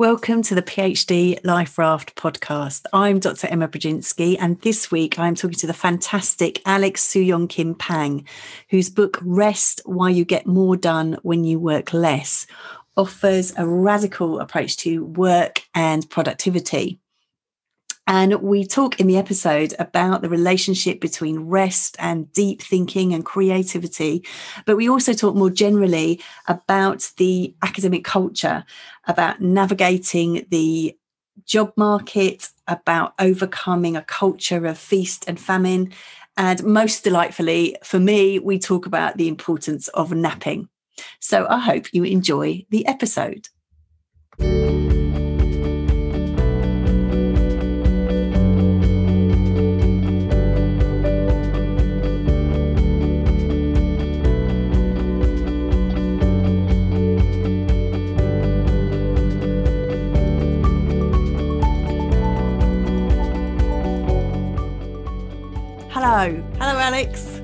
Welcome 0.00 0.40
to 0.44 0.54
the 0.54 0.62
PhD 0.62 1.38
Life 1.44 1.76
Raft 1.76 2.16
podcast. 2.16 2.86
I'm 2.90 3.18
Dr. 3.18 3.48
Emma 3.48 3.68
Brodzinski, 3.68 4.38
and 4.40 4.58
this 4.62 4.90
week 4.90 5.18
I'm 5.18 5.34
talking 5.34 5.58
to 5.58 5.66
the 5.66 5.74
fantastic 5.74 6.62
Alex 6.64 7.06
Soojung-Kim 7.06 7.74
Pang, 7.74 8.26
whose 8.70 8.88
book 8.88 9.18
Rest 9.20 9.82
Why 9.84 10.08
You 10.08 10.24
Get 10.24 10.46
More 10.46 10.74
Done 10.74 11.18
When 11.20 11.44
You 11.44 11.58
Work 11.58 11.92
Less 11.92 12.46
offers 12.96 13.52
a 13.58 13.66
radical 13.66 14.40
approach 14.40 14.78
to 14.78 15.04
work 15.04 15.64
and 15.74 16.08
productivity. 16.08 16.98
And 18.10 18.42
we 18.42 18.66
talk 18.66 18.98
in 18.98 19.06
the 19.06 19.18
episode 19.18 19.72
about 19.78 20.20
the 20.20 20.28
relationship 20.28 21.00
between 21.00 21.46
rest 21.46 21.94
and 22.00 22.30
deep 22.32 22.60
thinking 22.60 23.14
and 23.14 23.24
creativity. 23.24 24.26
But 24.66 24.76
we 24.76 24.88
also 24.88 25.12
talk 25.12 25.36
more 25.36 25.48
generally 25.48 26.20
about 26.48 27.08
the 27.18 27.54
academic 27.62 28.02
culture, 28.02 28.64
about 29.06 29.40
navigating 29.40 30.44
the 30.50 30.98
job 31.44 31.72
market, 31.76 32.48
about 32.66 33.14
overcoming 33.20 33.94
a 33.94 34.02
culture 34.02 34.66
of 34.66 34.76
feast 34.76 35.24
and 35.28 35.38
famine. 35.38 35.92
And 36.36 36.64
most 36.64 37.04
delightfully, 37.04 37.76
for 37.84 38.00
me, 38.00 38.40
we 38.40 38.58
talk 38.58 38.86
about 38.86 39.18
the 39.18 39.28
importance 39.28 39.86
of 39.86 40.10
napping. 40.10 40.68
So 41.20 41.46
I 41.48 41.60
hope 41.60 41.94
you 41.94 42.02
enjoy 42.02 42.66
the 42.70 42.84
episode. 42.88 43.46
Alex. 66.90 67.40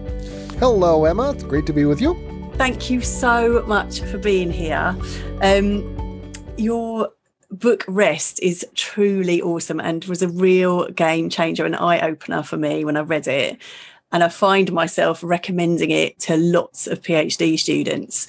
Hello, 0.58 1.04
Emma. 1.04 1.30
It's 1.30 1.44
great 1.44 1.66
to 1.66 1.72
be 1.72 1.84
with 1.84 2.00
you. 2.00 2.16
Thank 2.54 2.90
you 2.90 3.00
so 3.00 3.64
much 3.68 4.00
for 4.00 4.18
being 4.18 4.50
here. 4.50 4.96
Um, 5.40 6.20
your 6.56 7.10
book 7.52 7.84
Rest 7.86 8.40
is 8.42 8.66
truly 8.74 9.40
awesome 9.40 9.78
and 9.78 10.04
was 10.06 10.20
a 10.20 10.28
real 10.28 10.88
game 10.88 11.30
changer, 11.30 11.64
and 11.64 11.76
eye 11.76 12.00
opener 12.00 12.42
for 12.42 12.56
me 12.56 12.84
when 12.84 12.96
I 12.96 13.02
read 13.02 13.28
it. 13.28 13.62
And 14.10 14.24
I 14.24 14.30
find 14.30 14.72
myself 14.72 15.22
recommending 15.22 15.92
it 15.92 16.18
to 16.22 16.36
lots 16.36 16.88
of 16.88 17.02
PhD 17.02 17.56
students 17.56 18.26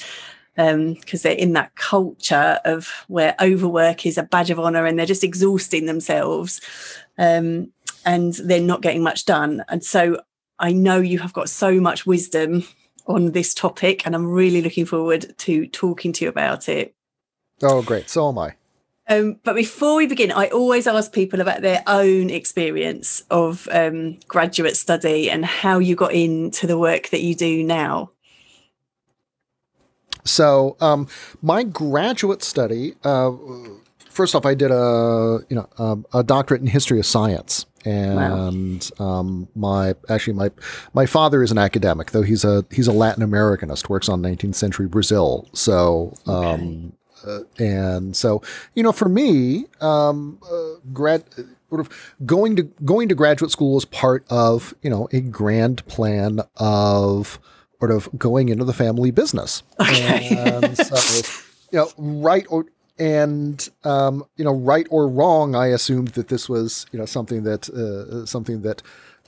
because 0.53 0.75
um, 0.75 0.97
they're 1.23 1.33
in 1.33 1.53
that 1.53 1.73
culture 1.73 2.59
of 2.63 3.05
where 3.07 3.35
overwork 3.41 4.05
is 4.05 4.19
a 4.19 4.23
badge 4.23 4.51
of 4.51 4.59
honor 4.59 4.85
and 4.85 4.99
they're 4.99 5.07
just 5.07 5.23
exhausting 5.23 5.87
themselves. 5.87 6.61
Um, 7.17 7.71
and 8.05 8.35
they're 8.35 8.61
not 8.61 8.81
getting 8.81 9.03
much 9.03 9.25
done. 9.25 9.65
And 9.67 9.83
so 9.83 10.21
I 10.59 10.73
know 10.73 10.99
you 10.99 11.19
have 11.19 11.33
got 11.33 11.49
so 11.49 11.79
much 11.79 12.05
wisdom 12.05 12.63
on 13.05 13.31
this 13.31 13.53
topic, 13.53 14.05
and 14.05 14.15
I'm 14.15 14.27
really 14.27 14.61
looking 14.61 14.85
forward 14.85 15.33
to 15.39 15.67
talking 15.67 16.13
to 16.13 16.25
you 16.25 16.29
about 16.29 16.67
it. 16.67 16.93
Oh, 17.61 17.81
great. 17.81 18.09
So 18.09 18.29
am 18.29 18.37
I. 18.37 18.55
Um, 19.09 19.39
but 19.43 19.55
before 19.55 19.95
we 19.95 20.07
begin, 20.07 20.31
I 20.31 20.47
always 20.47 20.85
ask 20.85 21.13
people 21.13 21.39
about 21.39 21.61
their 21.61 21.81
own 21.87 22.29
experience 22.29 23.23
of 23.31 23.67
um, 23.71 24.19
graduate 24.27 24.75
study 24.75 25.29
and 25.31 25.45
how 25.45 25.79
you 25.79 25.95
got 25.95 26.13
into 26.13 26.67
the 26.67 26.77
work 26.77 27.09
that 27.09 27.21
you 27.21 27.33
do 27.33 27.63
now. 27.63 28.11
So, 30.25 30.75
um, 30.81 31.07
my 31.41 31.63
graduate 31.63 32.43
study, 32.43 32.95
uh, 33.05 33.31
first 34.09 34.35
off, 34.35 34.45
I 34.45 34.55
did 34.55 34.71
a 34.71 35.39
you 35.49 35.55
know 35.55 35.69
um, 35.77 36.05
a 36.13 36.21
doctorate 36.21 36.59
in 36.59 36.67
history 36.67 36.99
of 36.99 37.05
science, 37.05 37.65
and 37.87 38.89
wow. 38.99 39.05
um, 39.05 39.47
my 39.55 39.95
actually 40.09 40.33
my 40.33 40.51
my 40.93 41.05
father 41.05 41.41
is 41.41 41.51
an 41.51 41.57
academic, 41.57 42.11
though 42.11 42.21
he's 42.21 42.43
a 42.43 42.65
he's 42.71 42.87
a 42.87 42.91
Latin 42.91 43.23
Americanist, 43.23 43.89
works 43.89 44.09
on 44.09 44.21
19th 44.21 44.55
century 44.55 44.87
Brazil. 44.87 45.47
So. 45.53 46.13
Okay. 46.27 46.53
Um, 46.53 46.93
uh, 47.25 47.39
and 47.57 48.15
so, 48.15 48.43
you 48.75 48.83
know, 48.83 48.91
for 48.91 49.09
me, 49.09 49.65
um, 49.81 50.37
uh, 50.49 50.79
grad, 50.93 51.23
sort 51.67 51.81
of 51.81 51.89
going 52.25 52.55
to 52.55 52.63
going 52.85 53.09
to 53.09 53.15
graduate 53.15 53.51
school 53.51 53.75
is 53.75 53.85
part 53.85 54.23
of 54.29 54.73
you 54.83 54.89
know 54.89 55.09
a 55.11 55.19
grand 55.19 55.85
plan 55.87 56.41
of 56.57 57.39
sort 57.79 57.91
of 57.91 58.07
going 58.17 58.49
into 58.49 58.63
the 58.63 58.73
family 58.73 59.11
business. 59.11 59.63
Okay. 59.79 60.29
And 60.37 60.77
so, 60.77 60.95
you 61.71 61.79
know, 61.79 61.91
right 61.97 62.45
or 62.49 62.65
and 62.99 63.67
um, 63.83 64.25
you 64.37 64.45
know, 64.45 64.53
right 64.53 64.87
or 64.89 65.07
wrong, 65.07 65.55
I 65.55 65.67
assumed 65.67 66.09
that 66.09 66.27
this 66.27 66.49
was 66.49 66.85
you 66.91 66.99
know 66.99 67.05
something 67.05 67.43
that 67.43 67.69
uh, 67.69 68.25
something 68.25 68.61
that 68.61 68.81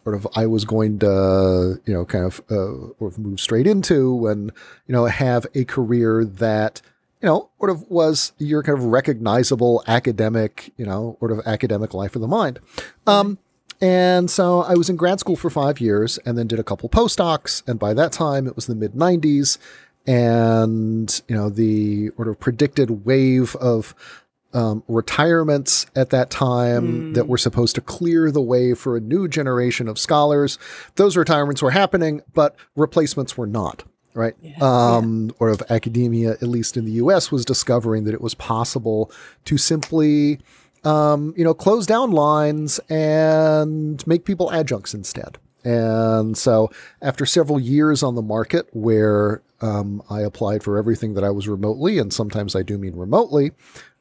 sort 0.03 0.15
of 0.15 0.27
I 0.35 0.45
was 0.45 0.65
going 0.65 0.99
to 0.99 1.79
you 1.85 1.93
know 1.93 2.05
kind 2.05 2.25
of 2.25 2.41
uh, 2.49 3.07
move 3.17 3.39
straight 3.39 3.67
into 3.67 4.27
and 4.27 4.51
you 4.87 4.93
know 4.93 5.05
have 5.05 5.45
a 5.55 5.65
career 5.65 6.25
that 6.25 6.81
you 7.21 7.27
know 7.27 7.49
sort 7.59 7.69
of 7.69 7.89
was 7.89 8.33
your 8.37 8.63
kind 8.63 8.77
of 8.77 8.85
recognizable 8.85 9.83
academic 9.87 10.71
you 10.77 10.85
know 10.85 11.17
sort 11.19 11.31
of 11.31 11.39
academic 11.45 11.93
life 11.93 12.15
of 12.15 12.21
the 12.21 12.27
mind. 12.27 12.59
Um, 13.05 13.37
and 13.81 14.29
so 14.29 14.61
I 14.63 14.73
was 14.73 14.89
in 14.89 14.97
grad 14.97 15.19
school 15.21 15.37
for 15.37 15.49
five 15.49 15.79
years 15.79 16.17
and 16.25 16.37
then 16.37 16.47
did 16.47 16.59
a 16.59 16.63
couple 16.63 16.89
postdocs. 16.89 17.65
And 17.65 17.79
by 17.79 17.93
that 17.93 18.11
time, 18.11 18.45
it 18.45 18.55
was 18.55 18.65
the 18.65 18.75
mid 18.75 18.93
90s 18.93 19.57
and 20.09 21.21
you 21.27 21.35
know 21.35 21.49
the 21.49 22.09
sort 22.15 22.27
of 22.27 22.39
predicted 22.39 23.05
wave 23.05 23.55
of 23.57 23.93
um, 24.53 24.83
retirements 24.87 25.85
at 25.95 26.09
that 26.09 26.31
time 26.31 27.11
mm. 27.11 27.13
that 27.13 27.27
were 27.27 27.37
supposed 27.37 27.75
to 27.75 27.81
clear 27.81 28.31
the 28.31 28.41
way 28.41 28.73
for 28.73 28.97
a 28.97 28.99
new 28.99 29.27
generation 29.27 29.87
of 29.87 29.99
scholars. 29.99 30.57
Those 30.95 31.15
retirements 31.15 31.61
were 31.61 31.69
happening, 31.69 32.21
but 32.33 32.55
replacements 32.75 33.37
were 33.37 33.45
not. 33.45 33.83
Right, 34.15 34.33
yeah, 34.41 34.57
um, 34.59 35.27
yeah. 35.27 35.35
or 35.39 35.49
of 35.49 35.61
academia, 35.69 36.31
at 36.31 36.43
least 36.43 36.75
in 36.75 36.85
the 36.85 36.93
U.S., 36.93 37.31
was 37.31 37.45
discovering 37.45 38.05
that 38.05 38.13
it 38.15 38.21
was 38.21 38.33
possible 38.33 39.11
to 39.45 39.55
simply, 39.55 40.39
um, 40.83 41.35
you 41.37 41.43
know, 41.43 41.53
close 41.53 41.85
down 41.85 42.11
lines 42.11 42.79
and 42.89 44.05
make 44.07 44.25
people 44.25 44.49
adjuncts 44.49 44.95
instead. 44.95 45.37
And 45.63 46.35
so, 46.35 46.71
after 47.03 47.27
several 47.27 47.59
years 47.59 48.01
on 48.01 48.15
the 48.15 48.23
market 48.23 48.67
where 48.73 49.43
um, 49.61 50.01
I 50.09 50.21
applied 50.21 50.63
for 50.63 50.77
everything 50.77 51.13
that 51.15 51.23
I 51.23 51.29
was 51.29 51.47
remotely, 51.47 51.97
and 51.97 52.13
sometimes 52.13 52.55
I 52.55 52.63
do 52.63 52.77
mean 52.77 52.95
remotely, 52.95 53.51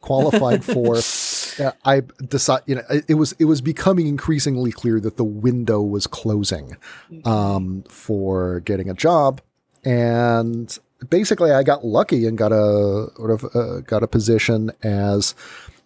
qualified 0.01 0.65
for. 0.65 0.97
uh, 1.65 1.73
I 1.85 2.03
decided, 2.29 2.65
you 2.67 2.75
know, 2.77 2.83
it 3.09 3.15
was 3.15 3.33
it 3.39 3.47
was 3.47 3.61
becoming 3.61 4.07
increasingly 4.07 4.73
clear 4.73 5.01
that 5.01 5.17
the 5.17 5.25
window 5.25 5.81
was 5.81 6.07
closing 6.07 6.77
um, 7.25 7.83
for 7.89 8.61
getting 8.61 8.89
a 8.89 8.95
job, 8.95 9.41
and 9.85 10.79
basically 11.11 11.53
I 11.53 11.63
got 11.63 11.85
lucky 11.85 12.27
and 12.27 12.37
got 12.37 12.53
a 12.53 13.09
sort 13.17 13.31
of 13.31 13.45
uh, 13.55 13.81
got 13.81 14.03
a 14.03 14.09
position 14.09 14.71
as 14.83 15.35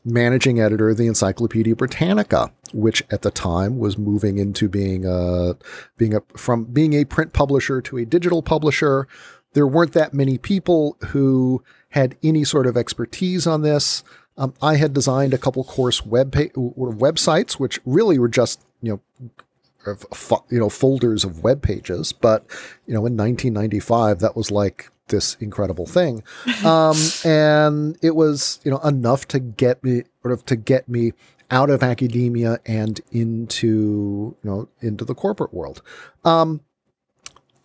managing 0.04 0.60
editor 0.60 0.90
of 0.90 0.96
the 0.96 1.06
Encyclopedia 1.06 1.76
Britannica, 1.76 2.52
which 2.72 3.02
at 3.10 3.22
the 3.22 3.30
time 3.30 3.78
was 3.78 3.96
moving 3.96 4.38
into 4.38 4.68
being 4.68 5.04
a 5.06 5.56
being 5.96 6.14
a 6.14 6.20
from 6.36 6.64
being 6.64 6.94
a 6.94 7.04
print 7.04 7.32
publisher 7.32 7.80
to 7.82 7.98
a 7.98 8.04
digital 8.04 8.42
publisher. 8.42 9.06
There 9.54 9.66
weren't 9.66 9.92
that 9.92 10.14
many 10.14 10.38
people 10.38 10.96
who 11.08 11.62
had 11.90 12.16
any 12.22 12.44
sort 12.44 12.66
of 12.66 12.76
expertise 12.76 13.46
on 13.46 13.62
this. 13.62 14.02
Um, 14.38 14.54
I 14.62 14.76
had 14.76 14.94
designed 14.94 15.34
a 15.34 15.38
couple 15.38 15.62
course 15.64 16.06
web 16.06 16.32
pa- 16.32 16.52
websites, 16.56 17.54
which 17.54 17.78
really 17.84 18.18
were 18.18 18.28
just 18.28 18.64
you 18.80 18.92
know 18.92 19.28
you 20.50 20.58
know 20.58 20.68
folders 20.68 21.24
of 21.24 21.42
web 21.42 21.62
pages. 21.62 22.12
But 22.12 22.44
you 22.86 22.94
know, 22.94 23.06
in 23.06 23.16
1995, 23.16 24.20
that 24.20 24.36
was 24.36 24.50
like 24.50 24.90
this 25.08 25.36
incredible 25.40 25.86
thing, 25.86 26.22
um, 26.64 26.96
and 27.24 27.98
it 28.02 28.14
was 28.16 28.60
you 28.64 28.70
know 28.70 28.78
enough 28.78 29.28
to 29.28 29.38
get 29.38 29.82
me 29.84 30.04
sort 30.22 30.32
of 30.32 30.46
to 30.46 30.56
get 30.56 30.88
me 30.88 31.12
out 31.50 31.68
of 31.68 31.82
academia 31.82 32.58
and 32.64 33.00
into 33.10 34.34
you 34.42 34.50
know 34.50 34.68
into 34.80 35.04
the 35.04 35.14
corporate 35.14 35.52
world. 35.52 35.82
Um, 36.24 36.62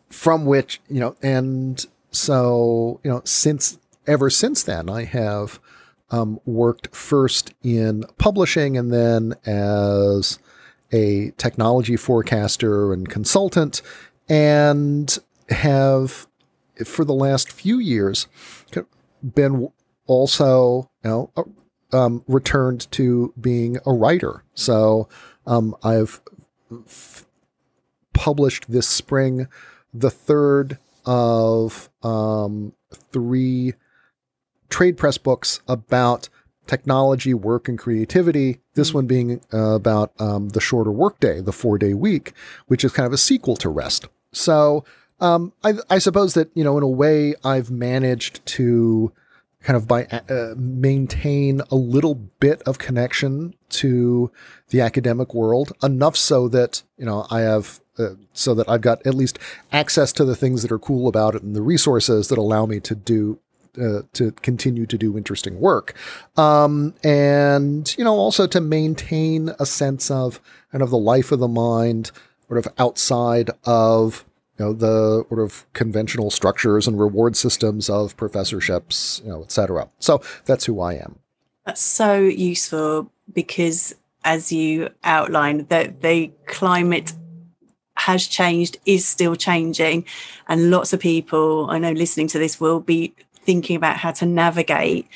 from 0.10 0.46
which 0.46 0.82
you 0.90 1.00
know, 1.00 1.16
and 1.22 1.86
so 2.12 3.00
you 3.04 3.12
know, 3.12 3.22
since 3.26 3.78
ever 4.06 4.30
since 4.30 4.64
then, 4.64 4.90
I 4.90 5.04
have 5.04 5.60
um, 6.10 6.40
worked 6.46 6.96
first 6.96 7.54
in 7.64 8.04
publishing 8.18 8.78
and 8.78 8.94
then 8.94 9.36
as 9.46 10.40
a 10.94 11.32
technology 11.32 11.98
forecaster 11.98 12.94
and 12.94 13.10
consultant, 13.10 13.82
and 14.30 15.18
have 15.50 16.28
for 16.86 17.04
the 17.04 17.14
last 17.14 17.52
few 17.52 17.80
years 17.80 18.28
been 19.34 19.70
also 20.06 20.90
you 21.04 21.10
know 21.10 21.32
um, 21.92 22.24
returned 22.28 22.90
to 22.92 23.34
being 23.40 23.78
a 23.86 23.94
writer. 23.94 24.44
So 24.54 25.08
um, 25.46 25.76
I've 25.84 26.22
f- 26.72 27.26
published 28.14 28.70
this 28.70 28.88
spring 28.88 29.48
the 30.00 30.12
third 30.12 30.78
of 31.06 31.90
um, 32.04 32.74
three 33.12 33.74
trade 34.70 34.98
press 34.98 35.18
books 35.18 35.62
about 35.68 36.30
technology, 36.68 37.34
work, 37.34 37.68
and 37.68 37.80
creativity. 37.80 38.60
This 38.76 38.94
one 38.94 39.08
being 39.08 39.42
uh, 39.54 39.76
about 39.76 40.12
um, 40.20 40.50
the 40.50 40.62
shorter 40.62 40.92
workday, 40.92 41.42
the 41.42 41.54
four 41.54 41.78
day 41.78 41.94
week, 41.94 42.34
which 42.68 42.84
is 42.84 42.92
kind 42.92 43.08
of 43.08 43.14
a 43.14 43.18
sequel 43.18 43.56
to 43.58 43.70
Rest. 43.70 44.08
So 44.34 44.84
um, 45.20 45.54
I, 45.64 45.76
I, 45.90 45.98
suppose 45.98 46.34
that 46.36 46.52
you 46.54 46.64
know, 46.64 46.78
in 46.78 46.84
a 46.84 46.88
way, 46.88 47.34
I've 47.44 47.72
managed 47.72 48.46
to 48.46 49.12
kind 49.64 49.76
of 49.76 49.88
by 49.88 50.06
uh, 50.06 50.54
maintain 50.56 51.62
a 51.72 51.76
little 51.76 52.16
bit 52.16 52.62
of 52.64 52.78
connection 52.78 53.56
to 53.70 54.32
the 54.70 54.82
academic 54.82 55.34
world, 55.34 55.74
enough 55.82 56.16
so 56.16 56.48
that 56.50 56.84
you 56.98 57.06
know 57.06 57.26
I 57.32 57.42
have. 57.42 57.80
Uh, 57.98 58.10
so 58.34 58.54
that 58.54 58.70
I've 58.70 58.82
got 58.82 59.06
at 59.08 59.16
least 59.16 59.40
access 59.72 60.12
to 60.14 60.26
the 60.26 60.36
things 60.36 60.62
that 60.62 60.72
are 60.72 60.78
cool 60.78 61.08
about 61.08 61.34
it 61.34 61.42
and 61.42 61.56
the 61.56 61.64
resources 61.64 62.28
that 62.28 62.38
allow 62.38 62.68
me 62.68 62.80
to 62.82 62.94
do 62.94 63.40
uh, 63.82 64.02
to 64.14 64.32
continue 64.32 64.86
to 64.86 64.98
do 64.98 65.18
interesting 65.18 65.60
work, 65.60 65.96
um, 66.36 66.94
and 67.04 67.96
you 67.98 68.04
know 68.04 68.14
also 68.14 68.48
to 68.48 68.62
maintain 68.62 69.52
a 69.60 69.66
sense 69.66 70.10
of 70.12 70.40
kind 70.72 70.82
of 70.82 70.90
the 70.90 70.98
life 70.98 71.32
of 71.32 71.40
the 71.40 71.48
mind, 71.48 72.12
sort 72.48 72.58
of 72.58 72.72
outside 72.80 73.50
of 73.66 74.26
you 74.58 74.66
know 74.66 74.74
the 74.74 75.26
sort 75.30 75.40
of 75.40 75.66
conventional 75.74 76.32
structures 76.32 76.88
and 76.88 77.00
reward 77.00 77.36
systems 77.36 77.90
of 77.90 78.18
professorships, 78.18 79.22
you 79.24 79.30
know, 79.30 79.44
etc. 79.44 79.90
So 80.00 80.22
that's 80.46 80.66
who 80.66 80.80
I 80.82 80.94
am. 80.94 81.20
That's 81.66 81.82
so 81.82 82.20
useful 82.20 83.12
because, 83.34 83.94
as 84.24 84.52
you 84.52 84.90
outlined, 85.04 85.70
that 85.70 86.02
the 86.02 86.32
climate 86.46 87.14
has 88.08 88.26
changed, 88.26 88.78
is 88.86 89.06
still 89.06 89.36
changing, 89.36 90.06
and 90.48 90.72
lots 90.72 90.94
of 90.94 91.00
people 91.00 91.68
I 91.70 91.78
know 91.78 91.92
listening 91.92 92.28
to 92.30 92.40
this 92.40 92.60
will 92.60 92.80
be 92.80 93.14
thinking 93.34 93.76
about 93.76 93.98
how 93.98 94.12
to 94.12 94.26
navigate 94.26 95.08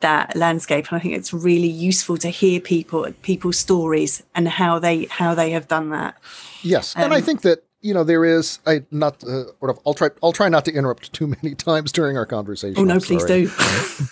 that 0.00 0.36
landscape. 0.36 0.86
And 0.90 0.98
i 0.98 1.00
think 1.02 1.14
it's 1.16 1.32
really 1.32 1.72
useful 1.90 2.16
to 2.18 2.28
hear 2.28 2.60
people 2.60 3.06
people's 3.22 3.58
stories 3.58 4.22
and 4.34 4.46
how 4.48 4.78
they 4.78 5.06
how 5.06 5.34
they 5.34 5.50
have 5.50 5.66
done 5.66 5.90
that. 5.90 6.14
Yes. 6.62 6.94
Um, 6.96 7.04
and 7.04 7.14
i 7.14 7.18
um, 7.18 7.22
think 7.22 7.42
that 7.42 7.58
you 7.86 7.94
know 7.94 8.04
there 8.04 8.24
is 8.24 8.58
I 8.66 8.84
not 8.90 9.24
uh, 9.24 9.44
I'll 9.86 9.94
try 9.94 10.10
I'll 10.22 10.32
try 10.32 10.48
not 10.48 10.64
to 10.66 10.72
interrupt 10.72 11.12
too 11.12 11.26
many 11.26 11.54
times 11.70 11.92
during 11.92 12.16
our 12.16 12.26
conversation. 12.26 12.78
Oh 12.78 12.84
no, 12.84 13.00
please 13.00 13.24
do. 13.24 13.50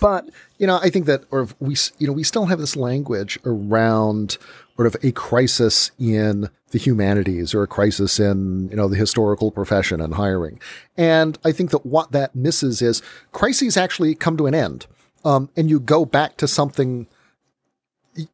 but 0.01 0.29
you 0.59 0.67
know 0.67 0.79
I 0.83 0.91
think 0.91 1.07
that 1.07 1.25
or 1.31 1.49
we 1.61 1.77
you 1.99 2.07
know 2.07 2.13
we 2.13 2.25
still 2.25 2.47
have 2.47 2.59
this 2.59 2.77
language 2.77 3.39
around 3.45 4.39
sort 4.77 4.87
of 4.87 4.97
a 5.03 5.13
crisis 5.13 5.91
in 5.99 6.49
the 6.71 6.79
humanities 6.79 7.55
or 7.55 7.63
a 7.63 7.69
crisis 7.69 8.19
in 8.19 8.69
you 8.71 8.77
know 8.77 8.89
the 8.89 8.97
historical 8.97 9.51
profession 9.51 10.01
and 10.01 10.15
hiring, 10.15 10.61
and 10.97 11.39
I 11.45 11.53
think 11.53 11.71
that 11.71 11.87
what 11.87 12.13
that 12.13 12.35
misses 12.35 12.83
is 12.83 13.03
crises 13.33 13.77
actually 13.77 14.15
come 14.15 14.37
to 14.37 14.47
an 14.47 14.55
end, 14.55 14.87
um, 15.25 15.51
and 15.57 15.71
you 15.71 15.81
go 15.81 16.05
back 16.05 16.37
to 16.39 16.49
something 16.49 17.07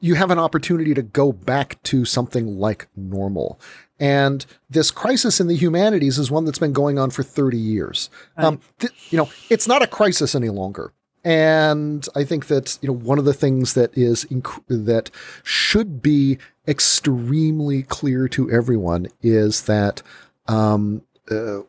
you 0.01 0.15
have 0.15 0.31
an 0.31 0.39
opportunity 0.39 0.95
to 0.95 1.03
go 1.03 1.33
back 1.33 1.83
to 1.85 2.05
something 2.05 2.59
like 2.59 2.89
normal. 2.97 3.59
And 3.99 4.45
this 4.69 4.91
crisis 4.91 5.41
in 5.41 5.47
the 5.47 5.57
humanities 5.57 6.19
is 6.19 6.31
one 6.31 6.45
that's 6.45 6.59
been 6.59 6.73
going 6.73 6.99
on 6.99 7.11
for 7.11 7.23
30 7.23 7.59
years. 7.59 8.11
Right. 8.37 8.45
Um, 8.45 8.61
th- 8.79 8.93
you 9.11 9.19
know, 9.19 9.29
it's 9.49 9.69
not 9.69 9.83
a 9.83 9.87
crisis 9.87 10.35
any 10.35 10.49
longer. 10.49 10.93
And 11.25 12.07
I 12.15 12.25
think 12.25 12.47
that 12.47 12.79
you 12.81 12.89
know 12.89 12.95
one 12.95 13.19
of 13.19 13.25
the 13.25 13.35
things 13.35 13.75
that 13.75 13.97
is 13.97 14.25
inc- 14.27 14.63
that 14.69 15.11
should 15.43 16.01
be 16.01 16.39
extremely 16.67 17.83
clear 17.83 18.29
to 18.29 18.51
everyone 18.51 19.09
is 19.23 19.63
that 19.63 20.03
um, 20.47 21.03
uh, 21.31 21.61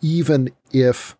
even 0.00 0.50
if 0.72 1.16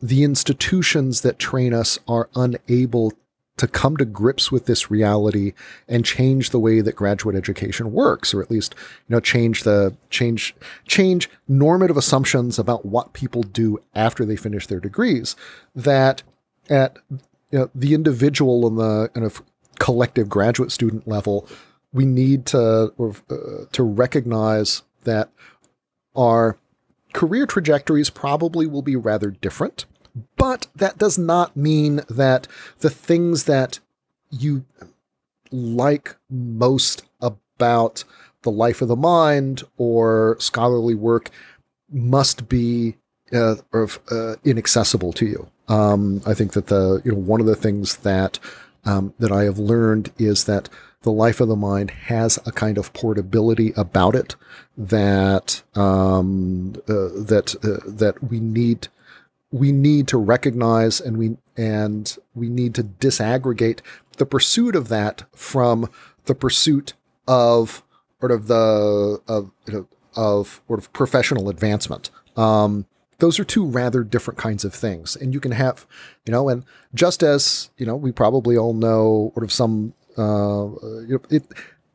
the 0.00 0.22
institutions 0.22 1.20
that 1.22 1.38
train 1.38 1.74
us 1.74 1.98
are 2.08 2.28
unable 2.34 3.12
to 3.60 3.68
come 3.68 3.94
to 3.98 4.06
grips 4.06 4.50
with 4.50 4.64
this 4.64 4.90
reality 4.90 5.52
and 5.86 6.02
change 6.02 6.48
the 6.48 6.58
way 6.58 6.80
that 6.80 6.96
graduate 6.96 7.36
education 7.36 7.92
works 7.92 8.32
or 8.32 8.40
at 8.40 8.50
least 8.50 8.74
you 9.06 9.14
know 9.14 9.20
change 9.20 9.64
the 9.64 9.94
change 10.08 10.54
change 10.86 11.28
normative 11.46 11.98
assumptions 11.98 12.58
about 12.58 12.86
what 12.86 13.12
people 13.12 13.42
do 13.42 13.78
after 13.94 14.24
they 14.24 14.36
finish 14.36 14.66
their 14.66 14.80
degrees 14.80 15.36
that 15.74 16.22
at 16.70 16.96
you 17.50 17.58
know, 17.58 17.70
the 17.74 17.94
individual 17.94 18.66
and 18.66 18.78
the 18.78 19.10
kind 19.12 19.26
of 19.26 19.42
collective 19.78 20.28
graduate 20.28 20.70
student 20.70 21.06
level 21.08 21.48
we 21.92 22.04
need 22.04 22.46
to 22.46 22.92
uh, 22.98 23.64
to 23.72 23.82
recognize 23.82 24.82
that 25.04 25.30
our 26.14 26.56
career 27.12 27.46
trajectories 27.46 28.10
probably 28.10 28.66
will 28.66 28.82
be 28.82 28.94
rather 28.94 29.30
different 29.30 29.86
but 30.36 30.66
that 30.74 30.98
does 30.98 31.18
not 31.18 31.56
mean 31.56 32.02
that 32.08 32.46
the 32.80 32.90
things 32.90 33.44
that 33.44 33.80
you 34.30 34.64
like 35.50 36.16
most 36.28 37.02
about 37.20 38.04
the 38.42 38.50
life 38.50 38.80
of 38.80 38.88
the 38.88 38.96
mind 38.96 39.62
or 39.76 40.36
scholarly 40.38 40.94
work 40.94 41.30
must 41.90 42.48
be 42.48 42.96
uh, 43.32 43.56
uh, 43.72 44.36
inaccessible 44.44 45.12
to 45.12 45.26
you. 45.26 45.48
Um, 45.70 46.20
I 46.26 46.34
think 46.34 46.52
that 46.52 46.66
the 46.66 47.00
you 47.04 47.12
know 47.12 47.18
one 47.18 47.40
of 47.40 47.46
the 47.46 47.56
things 47.56 47.96
that 47.98 48.38
um, 48.84 49.14
that 49.18 49.32
I 49.32 49.44
have 49.44 49.58
learned 49.58 50.12
is 50.18 50.44
that 50.44 50.68
the 51.02 51.12
life 51.12 51.40
of 51.40 51.48
the 51.48 51.56
mind 51.56 51.90
has 51.90 52.38
a 52.44 52.52
kind 52.52 52.76
of 52.76 52.92
portability 52.92 53.72
about 53.76 54.14
it 54.14 54.36
that 54.76 55.62
um, 55.74 56.74
uh, 56.88 57.08
that 57.14 57.54
uh, 57.62 57.88
that 57.88 58.22
we 58.22 58.40
need 58.40 58.88
we 59.52 59.72
need 59.72 60.08
to 60.08 60.18
recognize 60.18 61.00
and 61.00 61.16
we 61.16 61.36
and 61.56 62.16
we 62.34 62.48
need 62.48 62.74
to 62.74 62.84
disaggregate 62.84 63.80
the 64.16 64.26
pursuit 64.26 64.76
of 64.76 64.88
that 64.88 65.24
from 65.34 65.88
the 66.26 66.34
pursuit 66.34 66.94
of 67.26 67.82
sort 68.18 68.32
of 68.32 68.46
the 68.48 69.20
of 69.26 69.50
you 69.66 69.72
know, 69.74 69.88
of 70.16 70.60
sort 70.66 70.78
of 70.78 70.92
professional 70.92 71.48
advancement. 71.48 72.10
Um, 72.36 72.86
those 73.20 73.38
are 73.38 73.44
two 73.44 73.64
rather 73.64 74.02
different 74.02 74.38
kinds 74.38 74.64
of 74.64 74.74
things, 74.74 75.16
and 75.16 75.32
you 75.32 75.40
can 75.40 75.52
have 75.52 75.86
you 76.26 76.32
know, 76.32 76.48
and 76.48 76.64
just 76.94 77.22
as 77.22 77.70
you 77.76 77.86
know, 77.86 77.96
we 77.96 78.12
probably 78.12 78.56
all 78.56 78.74
know 78.74 79.30
sort 79.34 79.44
of 79.44 79.52
some 79.52 79.94
uh, 80.18 80.66
you 81.06 81.14
know, 81.14 81.20
it 81.30 81.44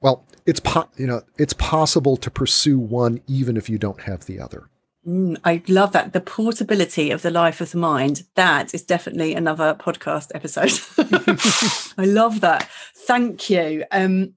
well, 0.02 0.26
it's 0.46 0.60
po- 0.60 0.90
you 0.98 1.08
know, 1.08 1.22
it's 1.38 1.54
possible 1.54 2.18
to 2.18 2.30
pursue 2.30 2.80
one 2.80 3.22
even 3.28 3.58
if 3.58 3.70
you 3.70 3.78
don't 3.78 4.02
have 4.02 4.26
the 4.26 4.40
other. 4.40 4.70
Mm, 5.08 5.38
I 5.44 5.62
love 5.68 5.92
that. 5.92 6.14
The 6.14 6.22
portability 6.22 7.12
of 7.12 7.22
the 7.22 7.32
life 7.32 7.62
of 7.62 7.72
the 7.72 7.78
mind. 7.78 8.24
That 8.36 8.74
is 8.74 8.84
definitely 8.84 9.36
another 9.36 9.76
podcast 9.76 10.32
episode. 10.34 10.74
I 11.98 12.06
love 12.06 12.42
that. 12.42 12.68
Thank 12.96 13.50
you. 13.50 13.84
Um, 13.92 14.34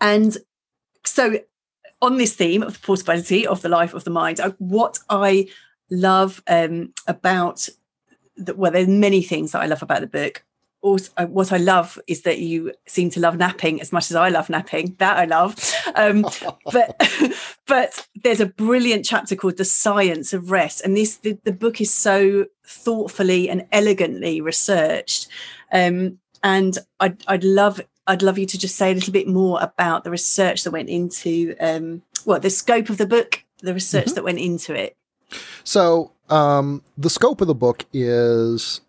and 0.00 0.36
so, 1.04 1.38
on 2.00 2.18
this 2.18 2.34
theme 2.34 2.62
of 2.62 2.74
the 2.74 2.86
portability 2.86 3.46
of 3.46 3.62
the 3.62 3.68
life 3.68 3.94
of 3.94 4.04
the 4.04 4.10
mind, 4.10 4.38
uh, 4.40 4.52
what 4.58 4.98
I 5.10 5.48
love 5.90 6.42
um, 6.48 6.92
about 7.06 7.68
the, 8.36 8.54
well, 8.54 8.72
there's 8.72 8.88
many 8.88 9.22
things 9.22 9.52
that 9.52 9.62
I 9.62 9.66
love 9.66 9.82
about 9.82 10.00
the 10.00 10.06
book 10.06 10.44
also 10.84 11.10
what 11.26 11.50
I 11.50 11.56
love 11.56 11.98
is 12.06 12.22
that 12.22 12.38
you 12.38 12.72
seem 12.86 13.08
to 13.10 13.20
love 13.20 13.38
napping 13.38 13.80
as 13.80 13.90
much 13.90 14.10
as 14.10 14.16
I 14.16 14.28
love 14.28 14.50
napping. 14.50 14.94
That 14.98 15.16
I 15.16 15.24
love. 15.24 15.56
Um, 15.94 16.26
but 16.72 17.02
but 17.66 18.06
there's 18.22 18.40
a 18.40 18.46
brilliant 18.46 19.04
chapter 19.04 19.34
called 19.34 19.56
"The 19.56 19.64
Science 19.64 20.32
of 20.32 20.50
Rest," 20.50 20.82
and 20.82 20.96
this 20.96 21.16
the, 21.16 21.38
the 21.44 21.52
book 21.52 21.80
is 21.80 21.92
so 21.92 22.46
thoughtfully 22.64 23.48
and 23.48 23.66
elegantly 23.72 24.40
researched. 24.40 25.28
Um, 25.72 26.18
and 26.42 26.78
I'd 27.00 27.24
I'd 27.26 27.44
love 27.44 27.80
I'd 28.06 28.22
love 28.22 28.38
you 28.38 28.46
to 28.46 28.58
just 28.58 28.76
say 28.76 28.92
a 28.92 28.94
little 28.94 29.12
bit 29.12 29.26
more 29.26 29.58
about 29.62 30.04
the 30.04 30.10
research 30.10 30.64
that 30.64 30.70
went 30.70 30.90
into 30.90 31.56
um, 31.60 32.02
well 32.26 32.38
the 32.38 32.50
scope 32.50 32.90
of 32.90 32.98
the 32.98 33.06
book, 33.06 33.42
the 33.60 33.72
research 33.72 34.06
mm-hmm. 34.06 34.14
that 34.16 34.24
went 34.24 34.38
into 34.38 34.74
it. 34.74 34.96
So 35.64 36.12
um, 36.28 36.82
the 36.96 37.10
scope 37.10 37.40
of 37.40 37.48
the 37.48 37.54
book 37.54 37.86
is 37.92 38.80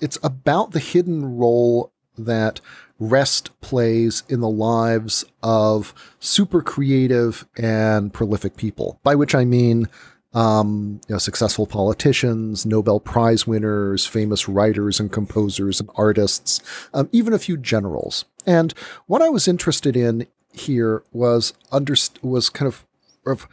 it's 0.00 0.18
about 0.22 0.72
the 0.72 0.78
hidden 0.78 1.36
role 1.36 1.92
that 2.16 2.60
rest 2.98 3.58
plays 3.60 4.22
in 4.28 4.40
the 4.40 4.48
lives 4.48 5.24
of 5.42 5.92
super 6.18 6.62
creative 6.62 7.46
and 7.56 8.12
prolific 8.12 8.56
people, 8.56 9.00
by 9.02 9.14
which 9.14 9.34
I 9.34 9.44
mean 9.44 9.88
um, 10.34 11.00
you 11.08 11.14
know, 11.14 11.18
successful 11.18 11.66
politicians, 11.66 12.66
Nobel 12.66 13.00
Prize 13.00 13.46
winners, 13.46 14.04
famous 14.04 14.48
writers 14.48 15.00
and 15.00 15.10
composers 15.10 15.80
and 15.80 15.88
artists, 15.94 16.60
um, 16.92 17.08
even 17.10 17.32
a 17.32 17.38
few 17.38 17.56
generals. 17.56 18.26
And 18.46 18.74
what 19.06 19.22
I 19.22 19.30
was 19.30 19.48
interested 19.48 19.96
in 19.96 20.26
here 20.52 21.02
was 21.12 21.54
under 21.72 21.94
was 22.22 22.50
kind 22.50 22.66
of, 22.66 22.84
of 23.24 23.48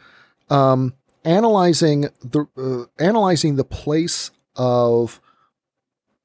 um, 0.50 0.92
analyzing 1.24 2.08
the 2.22 2.46
uh, 2.56 2.84
analyzing 3.02 3.56
the 3.56 3.64
place 3.64 4.30
of 4.56 5.20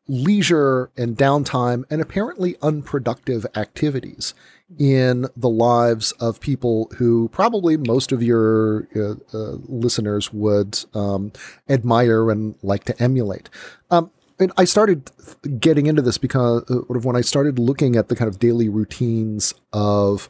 leisure 0.08 0.90
and 0.98 1.16
downtime 1.16 1.84
and 1.90 2.02
apparently 2.02 2.56
unproductive 2.62 3.46
activities 3.56 4.34
in 4.78 5.28
the 5.36 5.50
lives 5.50 6.12
of 6.14 6.40
people 6.40 6.92
who 6.98 7.30
probably 7.30 7.78
most 7.78 8.12
of 8.12 8.22
your 8.22 8.88
uh, 8.96 9.14
uh, 9.34 9.58
listeners 9.68 10.34
would 10.34 10.84
um, 10.94 11.32
admire 11.70 12.30
and 12.32 12.56
like 12.64 12.84
to 12.84 13.02
emulate. 13.02 13.50
Um, 13.92 14.12
and 14.40 14.52
I 14.58 14.66
started 14.66 15.12
getting 15.60 15.86
into 15.86 16.02
this 16.02 16.18
because 16.18 16.64
uh, 16.64 16.86
sort 16.86 16.98
of 16.98 17.06
when 17.06 17.16
I 17.16 17.22
started 17.22 17.60
looking 17.60 17.96
at 17.96 18.08
the 18.08 18.16
kind 18.16 18.28
of 18.28 18.40
daily 18.40 18.70
routines 18.70 19.54
of, 19.74 20.30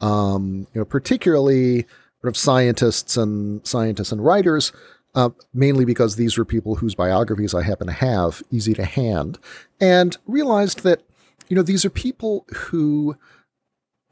um, 0.00 0.66
you 0.72 0.80
know, 0.80 0.84
particularly 0.84 1.86
sort 2.20 2.28
of 2.28 2.36
scientists 2.36 3.16
and 3.16 3.66
scientists 3.66 4.12
and 4.12 4.24
writers, 4.24 4.72
uh, 5.14 5.30
mainly 5.54 5.84
because 5.84 6.16
these 6.16 6.36
were 6.36 6.44
people 6.44 6.76
whose 6.76 6.94
biographies 6.94 7.54
I 7.54 7.62
happen 7.62 7.86
to 7.86 7.92
have 7.92 8.42
easy 8.50 8.74
to 8.74 8.84
hand, 8.84 9.38
and 9.80 10.16
realized 10.26 10.82
that, 10.84 11.02
you 11.48 11.56
know, 11.56 11.62
these 11.62 11.84
are 11.84 11.90
people 11.90 12.46
who 12.54 13.16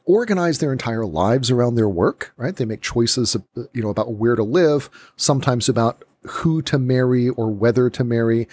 organize 0.07 0.59
their 0.59 0.73
entire 0.73 1.05
lives 1.05 1.51
around 1.51 1.75
their 1.75 1.89
work, 1.89 2.33
right? 2.39 2.57
They 2.57 2.65
make 2.65 2.81
choices, 2.81 3.37
you 3.75 3.83
know, 3.83 3.91
about 3.91 4.15
where 4.15 4.37
to 4.37 4.43
live, 4.43 4.89
sometimes 5.17 5.69
about 5.69 6.03
who 6.27 6.61
to 6.63 6.79
marry 6.79 7.29
or 7.29 7.49
whether 7.51 7.89
to 7.89 8.05
marry 8.05 8.49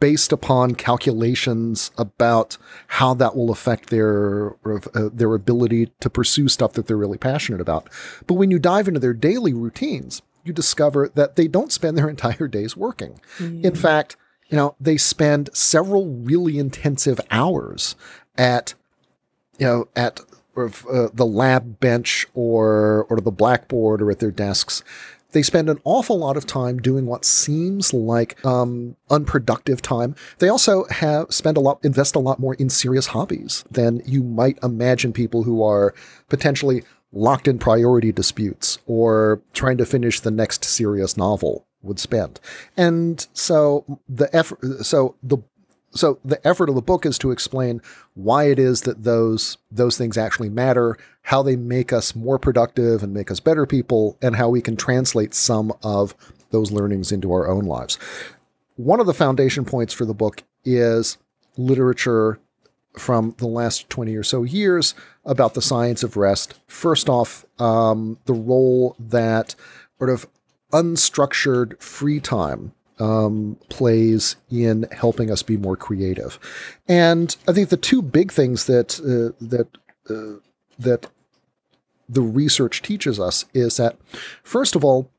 based 0.00 0.32
upon 0.32 0.74
calculations 0.74 1.90
about 1.98 2.56
how 2.88 3.14
that 3.14 3.36
will 3.36 3.50
affect 3.50 3.90
their 3.90 4.56
uh, 4.64 5.10
their 5.12 5.34
ability 5.34 5.90
to 6.00 6.10
pursue 6.10 6.48
stuff 6.48 6.72
that 6.72 6.86
they're 6.86 6.96
really 6.96 7.18
passionate 7.18 7.60
about. 7.60 7.88
But 8.26 8.34
when 8.34 8.50
you 8.50 8.58
dive 8.58 8.88
into 8.88 9.00
their 9.00 9.12
daily 9.12 9.52
routines, 9.52 10.22
you 10.44 10.52
discover 10.52 11.10
that 11.14 11.36
they 11.36 11.46
don't 11.46 11.72
spend 11.72 11.96
their 11.98 12.08
entire 12.10 12.48
days 12.48 12.76
working. 12.76 13.20
Mm. 13.38 13.64
In 13.64 13.74
fact, 13.74 14.16
you 14.48 14.56
know, 14.56 14.74
they 14.80 14.96
spend 14.96 15.50
several 15.52 16.06
really 16.06 16.58
intensive 16.58 17.20
hours 17.30 17.94
at 18.36 18.74
you 19.58 19.66
know, 19.66 19.88
at 19.94 20.20
uh, 20.56 21.08
the 21.12 21.26
lab 21.26 21.78
bench 21.80 22.26
or 22.34 23.06
or 23.08 23.20
the 23.20 23.30
blackboard 23.30 24.02
or 24.02 24.10
at 24.10 24.18
their 24.18 24.30
desks 24.30 24.82
they 25.32 25.42
spend 25.42 25.68
an 25.68 25.80
awful 25.84 26.18
lot 26.18 26.36
of 26.36 26.46
time 26.46 26.78
doing 26.78 27.06
what 27.06 27.24
seems 27.24 27.92
like 27.92 28.44
um, 28.44 28.96
unproductive 29.10 29.82
time. 29.82 30.14
They 30.38 30.48
also 30.48 30.84
have 30.84 31.32
spend 31.32 31.56
a 31.56 31.60
lot, 31.60 31.84
invest 31.84 32.14
a 32.14 32.20
lot 32.20 32.38
more 32.38 32.54
in 32.54 32.68
serious 32.70 33.06
hobbies 33.06 33.64
than 33.70 34.02
you 34.04 34.22
might 34.22 34.58
imagine 34.62 35.12
people 35.12 35.42
who 35.42 35.62
are 35.62 35.94
potentially 36.28 36.82
locked 37.12 37.48
in 37.48 37.58
priority 37.58 38.12
disputes 38.12 38.78
or 38.86 39.42
trying 39.52 39.78
to 39.78 39.86
finish 39.86 40.20
the 40.20 40.30
next 40.30 40.64
serious 40.64 41.16
novel 41.16 41.66
would 41.82 41.98
spend. 41.98 42.38
And 42.76 43.26
so 43.32 44.00
the 44.08 44.34
effort, 44.36 44.84
so 44.84 45.16
the 45.22 45.38
so 45.92 46.18
the 46.24 46.44
effort 46.46 46.68
of 46.68 46.74
the 46.74 46.82
book 46.82 47.04
is 47.04 47.18
to 47.18 47.30
explain 47.30 47.82
why 48.14 48.44
it 48.44 48.58
is 48.58 48.82
that 48.82 49.02
those 49.02 49.58
those 49.70 49.98
things 49.98 50.16
actually 50.16 50.48
matter, 50.48 50.96
how 51.22 51.42
they 51.42 51.56
make 51.56 51.92
us 51.92 52.14
more 52.14 52.38
productive 52.38 53.02
and 53.02 53.12
make 53.12 53.30
us 53.30 53.40
better 53.40 53.66
people, 53.66 54.16
and 54.22 54.36
how 54.36 54.48
we 54.48 54.60
can 54.60 54.76
translate 54.76 55.34
some 55.34 55.72
of 55.82 56.14
those 56.50 56.70
learnings 56.70 57.12
into 57.12 57.32
our 57.32 57.48
own 57.48 57.64
lives. 57.64 57.98
One 58.76 59.00
of 59.00 59.06
the 59.06 59.14
foundation 59.14 59.64
points 59.64 59.92
for 59.92 60.04
the 60.04 60.14
book 60.14 60.42
is 60.64 61.18
literature 61.56 62.38
from 62.96 63.34
the 63.38 63.46
last 63.46 63.88
20 63.90 64.16
or 64.16 64.22
so 64.22 64.42
years 64.42 64.94
about 65.24 65.54
the 65.54 65.62
science 65.62 66.02
of 66.02 66.16
rest. 66.16 66.54
First 66.66 67.08
off, 67.08 67.44
um, 67.58 68.18
the 68.24 68.32
role 68.32 68.96
that 68.98 69.54
sort 69.98 70.10
of 70.10 70.26
unstructured 70.72 71.80
free 71.80 72.20
time 72.20 72.72
um, 73.00 73.56
plays 73.68 74.36
in 74.50 74.86
helping 74.92 75.30
us 75.30 75.42
be 75.42 75.56
more 75.56 75.76
creative. 75.76 76.38
And 76.86 77.34
I 77.48 77.52
think 77.52 77.70
the 77.70 77.76
two 77.76 78.02
big 78.02 78.30
things 78.30 78.66
that 78.66 79.00
uh, 79.00 79.34
that 79.44 79.68
uh, 80.08 80.40
that 80.78 81.06
the 82.08 82.22
research 82.22 82.82
teaches 82.82 83.18
us 83.18 83.46
is 83.54 83.76
that 83.78 83.96
first 84.42 84.76
of 84.76 84.84
all, 84.84 85.10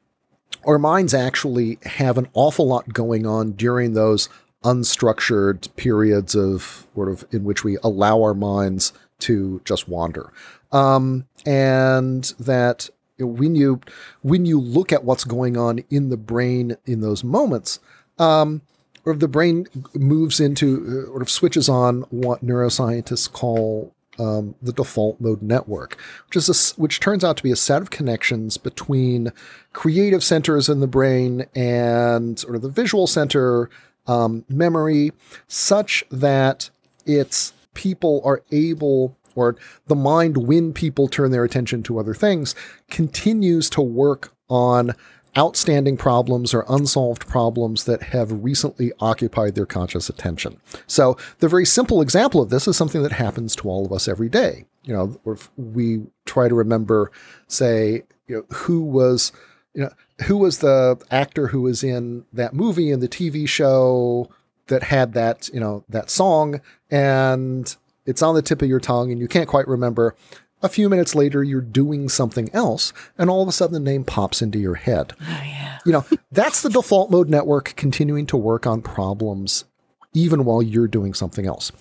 our 0.65 0.77
minds 0.77 1.13
actually 1.13 1.79
have 1.83 2.17
an 2.17 2.27
awful 2.33 2.67
lot 2.67 2.93
going 2.93 3.25
on 3.25 3.53
during 3.53 3.93
those 3.93 4.29
unstructured 4.63 5.75
periods 5.75 6.35
of 6.35 6.85
sort 6.93 7.09
of 7.09 7.25
in 7.31 7.43
which 7.43 7.63
we 7.63 7.77
allow 7.83 8.21
our 8.21 8.35
minds 8.35 8.93
to 9.19 9.61
just 9.65 9.88
wander. 9.88 10.31
Um, 10.71 11.25
and 11.45 12.23
that 12.39 12.89
when 13.27 13.55
you 13.55 13.81
when 14.21 14.45
you 14.45 14.59
look 14.59 14.91
at 14.91 15.03
what's 15.03 15.23
going 15.23 15.57
on 15.57 15.79
in 15.89 16.09
the 16.09 16.17
brain 16.17 16.77
in 16.85 17.01
those 17.01 17.23
moments, 17.23 17.79
um, 18.19 18.61
or 19.05 19.15
the 19.15 19.27
brain 19.27 19.67
moves 19.95 20.39
into 20.39 21.07
uh, 21.07 21.11
or 21.11 21.25
switches 21.25 21.69
on 21.69 22.01
what 22.09 22.45
neuroscientists 22.45 23.31
call 23.31 23.93
um, 24.19 24.55
the 24.61 24.73
default 24.73 25.19
mode 25.19 25.41
network, 25.41 25.97
which 26.27 26.35
is 26.35 26.49
a, 26.49 26.79
which 26.81 26.99
turns 26.99 27.23
out 27.23 27.37
to 27.37 27.43
be 27.43 27.51
a 27.51 27.55
set 27.55 27.81
of 27.81 27.89
connections 27.89 28.57
between 28.57 29.31
creative 29.73 30.23
centers 30.23 30.69
in 30.69 30.79
the 30.79 30.87
brain 30.87 31.45
and 31.55 32.37
sort 32.37 32.55
of 32.55 32.61
the 32.61 32.69
visual 32.69 33.07
center 33.07 33.69
um, 34.07 34.45
memory, 34.49 35.11
such 35.47 36.03
that 36.11 36.69
it's 37.05 37.53
people 37.73 38.21
are 38.25 38.43
able 38.51 39.17
or 39.35 39.55
the 39.88 39.95
mind, 39.95 40.38
when 40.38 40.73
people 40.73 41.07
turn 41.07 41.31
their 41.31 41.43
attention 41.43 41.83
to 41.83 42.00
other 42.00 42.13
things, 42.13 42.55
continues 42.89 43.69
to 43.71 43.81
work 43.81 44.33
on 44.50 44.93
outstanding 45.38 45.95
problems 45.95 46.53
or 46.53 46.65
unsolved 46.67 47.27
problems 47.27 47.85
that 47.85 48.03
have 48.03 48.43
recently 48.43 48.91
occupied 49.00 49.55
their 49.55 49.65
conscious 49.65 50.09
attention. 50.09 50.57
So, 50.88 51.17
the 51.39 51.47
very 51.47 51.65
simple 51.65 52.01
example 52.01 52.41
of 52.41 52.50
this 52.50 52.67
is 52.67 52.75
something 52.75 53.03
that 53.03 53.13
happens 53.13 53.55
to 53.57 53.69
all 53.69 53.85
of 53.85 53.93
us 53.93 54.07
every 54.07 54.29
day. 54.29 54.65
You 54.83 54.93
know, 54.93 55.38
we 55.55 56.01
try 56.25 56.47
to 56.47 56.55
remember, 56.55 57.11
say, 57.47 58.03
you 58.27 58.38
know, 58.38 58.55
who 58.55 58.81
was, 58.81 59.31
you 59.73 59.83
know, 59.83 59.91
who 60.25 60.38
was 60.38 60.59
the 60.59 61.00
actor 61.09 61.47
who 61.47 61.61
was 61.61 61.83
in 61.83 62.25
that 62.33 62.53
movie 62.53 62.91
and 62.91 63.01
the 63.01 63.07
TV 63.07 63.47
show 63.47 64.29
that 64.67 64.83
had 64.83 65.13
that, 65.13 65.50
you 65.53 65.59
know, 65.59 65.83
that 65.89 66.09
song, 66.09 66.61
and 66.89 67.75
it's 68.05 68.22
on 68.22 68.36
the 68.36 68.41
tip 68.41 68.62
of 68.62 68.70
your 68.70 68.79
tongue 68.79 69.12
and 69.12 69.20
you 69.20 69.27
can't 69.27 69.48
quite 69.50 69.67
remember. 69.67 70.15
A 70.63 70.70
few 70.70 70.89
minutes 70.89 71.15
later, 71.15 71.43
you're 71.43 71.60
doing 71.60 72.08
something 72.08 72.48
else, 72.53 72.93
and 73.17 73.31
all 73.31 73.41
of 73.41 73.48
a 73.48 73.51
sudden 73.51 73.74
the 73.74 73.79
name 73.79 74.03
pops 74.03 74.43
into 74.43 74.60
your 74.60 74.75
head. 74.75 75.13
Oh, 75.20 75.41
yeah. 75.43 75.79
You 75.88 75.91
know, 75.91 76.05
that's 76.31 76.62
the 76.62 76.70
default 76.70 77.10
mode 77.10 77.29
network 77.29 77.74
continuing 77.75 78.27
to 78.27 78.38
work 78.38 78.67
on 78.67 78.84
problems 78.84 79.65
even 80.13 80.46
while 80.46 80.62
you're 80.62 80.88
doing 80.88 81.13
something 81.13 81.48
else. 81.48 81.72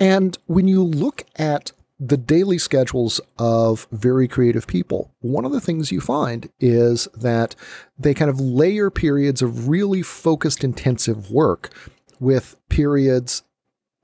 And 0.00 0.36
when 0.46 0.66
you 0.66 0.82
look 0.82 1.24
at 1.36 1.70
the 2.00 2.16
daily 2.16 2.58
schedules 2.58 3.20
of 3.38 3.86
very 3.92 4.26
creative 4.26 4.66
people, 4.66 5.12
one 5.20 5.44
of 5.44 5.52
the 5.52 5.60
things 5.60 5.92
you 5.92 6.00
find 6.00 6.50
is 6.58 7.06
that 7.14 7.54
they 7.98 8.14
kind 8.14 8.30
of 8.30 8.40
layer 8.40 8.90
periods 8.90 9.42
of 9.42 9.68
really 9.68 10.02
focused, 10.02 10.64
intensive 10.64 11.30
work 11.30 11.70
with 12.18 12.56
periods 12.68 13.42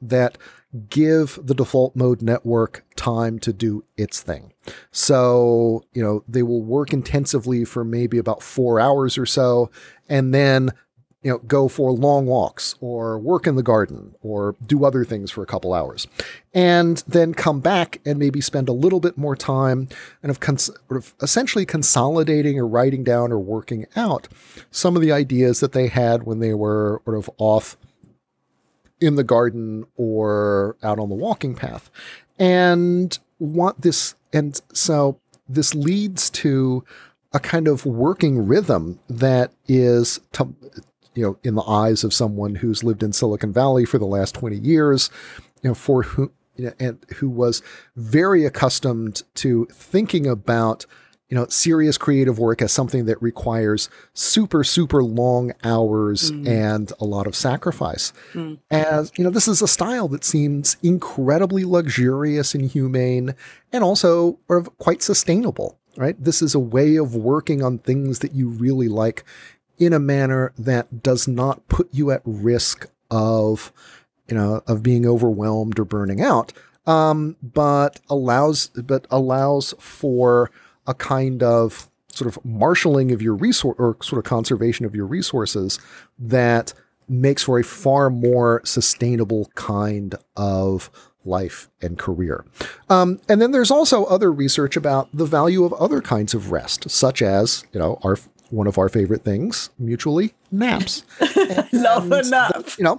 that 0.00 0.38
give 0.88 1.38
the 1.42 1.54
default 1.54 1.96
mode 1.96 2.22
network 2.22 2.84
time 2.96 3.38
to 3.40 3.52
do 3.52 3.84
its 3.96 4.20
thing. 4.20 4.52
So, 4.92 5.84
you 5.92 6.02
know, 6.02 6.22
they 6.28 6.42
will 6.42 6.62
work 6.62 6.92
intensively 6.92 7.64
for 7.64 7.84
maybe 7.84 8.18
about 8.18 8.42
four 8.42 8.78
hours 8.78 9.18
or 9.18 9.26
so, 9.26 9.70
and 10.08 10.32
then, 10.32 10.70
you 11.22 11.30
know, 11.30 11.38
go 11.38 11.66
for 11.66 11.92
long 11.92 12.26
walks 12.26 12.76
or 12.80 13.18
work 13.18 13.46
in 13.46 13.56
the 13.56 13.62
garden 13.62 14.14
or 14.22 14.54
do 14.64 14.84
other 14.84 15.04
things 15.04 15.30
for 15.30 15.42
a 15.42 15.46
couple 15.46 15.74
hours. 15.74 16.06
And 16.54 17.02
then 17.06 17.34
come 17.34 17.60
back 17.60 18.00
and 18.06 18.18
maybe 18.18 18.40
spend 18.40 18.68
a 18.68 18.72
little 18.72 19.00
bit 19.00 19.18
more 19.18 19.36
time 19.36 19.88
and 20.22 20.30
of, 20.30 20.40
cons- 20.40 20.70
of 20.88 21.14
essentially 21.20 21.66
consolidating 21.66 22.58
or 22.58 22.66
writing 22.66 23.04
down 23.04 23.32
or 23.32 23.38
working 23.38 23.86
out 23.96 24.28
some 24.70 24.96
of 24.96 25.02
the 25.02 25.12
ideas 25.12 25.60
that 25.60 25.72
they 25.72 25.88
had 25.88 26.22
when 26.22 26.38
they 26.38 26.54
were 26.54 27.02
sort 27.04 27.18
of 27.18 27.28
off 27.38 27.76
in 29.00 29.16
the 29.16 29.24
garden 29.24 29.86
or 29.96 30.76
out 30.82 30.98
on 30.98 31.08
the 31.08 31.14
walking 31.14 31.54
path. 31.54 31.90
And 32.38 33.18
want 33.38 33.82
this 33.82 34.14
and 34.32 34.60
so 34.72 35.18
this 35.48 35.74
leads 35.74 36.30
to 36.30 36.84
a 37.32 37.40
kind 37.40 37.68
of 37.68 37.86
working 37.86 38.46
rhythm 38.46 38.98
that 39.08 39.52
is 39.66 40.20
to, 40.32 40.54
you 41.14 41.22
know 41.22 41.38
in 41.42 41.54
the 41.54 41.62
eyes 41.62 42.04
of 42.04 42.14
someone 42.14 42.56
who's 42.56 42.84
lived 42.84 43.02
in 43.02 43.12
Silicon 43.12 43.52
Valley 43.52 43.84
for 43.84 43.98
the 43.98 44.06
last 44.06 44.34
20 44.34 44.56
years 44.56 45.10
you 45.62 45.70
know 45.70 45.74
for 45.74 46.02
who 46.02 46.30
you 46.56 46.66
know, 46.66 46.72
and 46.78 46.98
who 47.16 47.28
was 47.28 47.62
very 47.96 48.44
accustomed 48.44 49.22
to 49.34 49.66
thinking 49.72 50.26
about 50.26 50.84
you 51.30 51.36
know, 51.36 51.46
serious 51.46 51.96
creative 51.96 52.40
work 52.40 52.60
as 52.60 52.72
something 52.72 53.04
that 53.04 53.22
requires 53.22 53.88
super, 54.14 54.64
super 54.64 55.02
long 55.02 55.52
hours 55.62 56.32
mm. 56.32 56.46
and 56.46 56.92
a 56.98 57.04
lot 57.04 57.28
of 57.28 57.36
sacrifice. 57.36 58.12
Mm. 58.32 58.58
As, 58.70 59.12
you 59.16 59.22
know, 59.22 59.30
this 59.30 59.46
is 59.46 59.62
a 59.62 59.68
style 59.68 60.08
that 60.08 60.24
seems 60.24 60.76
incredibly 60.82 61.64
luxurious 61.64 62.52
and 62.52 62.68
humane 62.68 63.36
and 63.72 63.84
also 63.84 64.38
sort 64.48 64.60
of 64.60 64.76
quite 64.78 65.02
sustainable, 65.02 65.78
right? 65.96 66.22
This 66.22 66.42
is 66.42 66.56
a 66.56 66.58
way 66.58 66.96
of 66.96 67.14
working 67.14 67.62
on 67.62 67.78
things 67.78 68.18
that 68.18 68.34
you 68.34 68.48
really 68.48 68.88
like 68.88 69.24
in 69.78 69.92
a 69.92 70.00
manner 70.00 70.52
that 70.58 71.00
does 71.00 71.28
not 71.28 71.66
put 71.68 71.88
you 71.92 72.10
at 72.10 72.22
risk 72.24 72.86
of, 73.08 73.72
you 74.28 74.34
know, 74.34 74.62
of 74.66 74.82
being 74.82 75.06
overwhelmed 75.06 75.78
or 75.78 75.84
burning 75.84 76.20
out. 76.20 76.52
Um, 76.86 77.36
but 77.40 78.00
allows, 78.10 78.68
but 78.70 79.06
allows 79.12 79.74
for, 79.78 80.50
a 80.90 80.94
kind 80.94 81.42
of 81.42 81.88
sort 82.12 82.28
of 82.28 82.44
marshaling 82.44 83.12
of 83.12 83.22
your 83.22 83.34
resource 83.34 83.76
or 83.78 83.96
sort 84.02 84.18
of 84.18 84.24
conservation 84.24 84.84
of 84.84 84.94
your 84.94 85.06
resources 85.06 85.78
that 86.18 86.74
makes 87.08 87.44
for 87.44 87.58
a 87.58 87.64
far 87.64 88.10
more 88.10 88.60
sustainable 88.64 89.50
kind 89.54 90.14
of 90.36 90.90
life 91.24 91.68
and 91.82 91.98
career. 91.98 92.44
Um, 92.88 93.20
and 93.28 93.40
then 93.40 93.52
there's 93.52 93.70
also 93.70 94.04
other 94.04 94.32
research 94.32 94.76
about 94.76 95.08
the 95.12 95.24
value 95.24 95.64
of 95.64 95.72
other 95.74 96.00
kinds 96.00 96.34
of 96.34 96.50
rest, 96.50 96.90
such 96.90 97.22
as, 97.22 97.64
you 97.72 97.80
know, 97.80 97.98
our 98.02 98.16
one 98.50 98.66
of 98.66 98.78
our 98.78 98.88
favorite 98.88 99.22
things 99.22 99.70
mutually 99.78 100.34
naps. 100.50 101.04
Love 101.72 102.10
a 102.10 102.22
nap. 102.24 102.68
you 102.78 102.84
know 102.84 102.96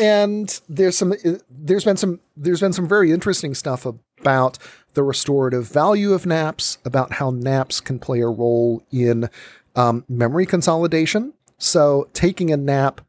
and 0.00 0.60
there's 0.68 0.96
some 0.96 1.14
there's 1.50 1.84
been 1.84 1.96
some 1.96 2.20
there's 2.36 2.60
been 2.60 2.72
some 2.72 2.88
very 2.88 3.12
interesting 3.12 3.54
stuff 3.54 3.86
about 3.86 4.58
the 4.94 5.02
restorative 5.02 5.68
value 5.68 6.12
of 6.12 6.24
naps 6.24 6.78
about 6.84 7.14
how 7.14 7.30
naps 7.30 7.80
can 7.80 7.98
play 7.98 8.20
a 8.20 8.28
role 8.28 8.82
in 8.90 9.28
um, 9.76 10.04
memory 10.08 10.46
consolidation. 10.46 11.32
So 11.58 12.08
taking 12.12 12.52
a 12.52 12.56
nap 12.56 13.00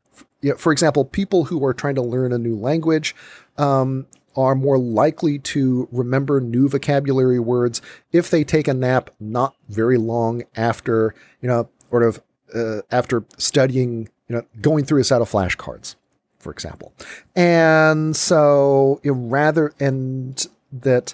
you 0.42 0.51
know, 0.51 0.58
for 0.58 0.72
example 0.72 1.06
people 1.06 1.46
who 1.46 1.63
are 1.65 1.74
trying 1.74 1.96
to 1.96 2.01
learn 2.01 2.32
a 2.32 2.38
new 2.38 2.56
language 2.56 3.15
um, 3.58 4.08
are 4.36 4.56
more 4.56 4.77
likely 4.77 5.39
to 5.39 5.88
remember 5.92 6.42
new 6.42 6.68
vocabulary 6.68 7.39
words 7.39 7.82
if 8.12 8.30
they 8.30 8.44
take 8.44 8.68
a 8.68 8.74
nap 8.74 9.10
not 9.20 9.56
very 9.70 9.98
long 9.98 10.44
after, 10.56 11.15
you 11.42 11.48
know, 11.48 11.70
sort 11.89 12.04
of 12.04 12.22
uh, 12.54 12.82
after 12.92 13.24
studying, 13.38 14.10
you 14.27 14.36
know, 14.36 14.44
going 14.62 14.86
through 14.86 15.01
a 15.01 15.04
set 15.04 15.22
of 15.22 15.30
flashcards, 15.30 15.96
for 16.39 16.51
example. 16.51 16.94
And 17.36 18.15
so 18.15 19.00
you 19.04 19.13
know, 19.13 19.20
rather, 19.20 19.74
and 19.80 20.46
that, 20.72 21.13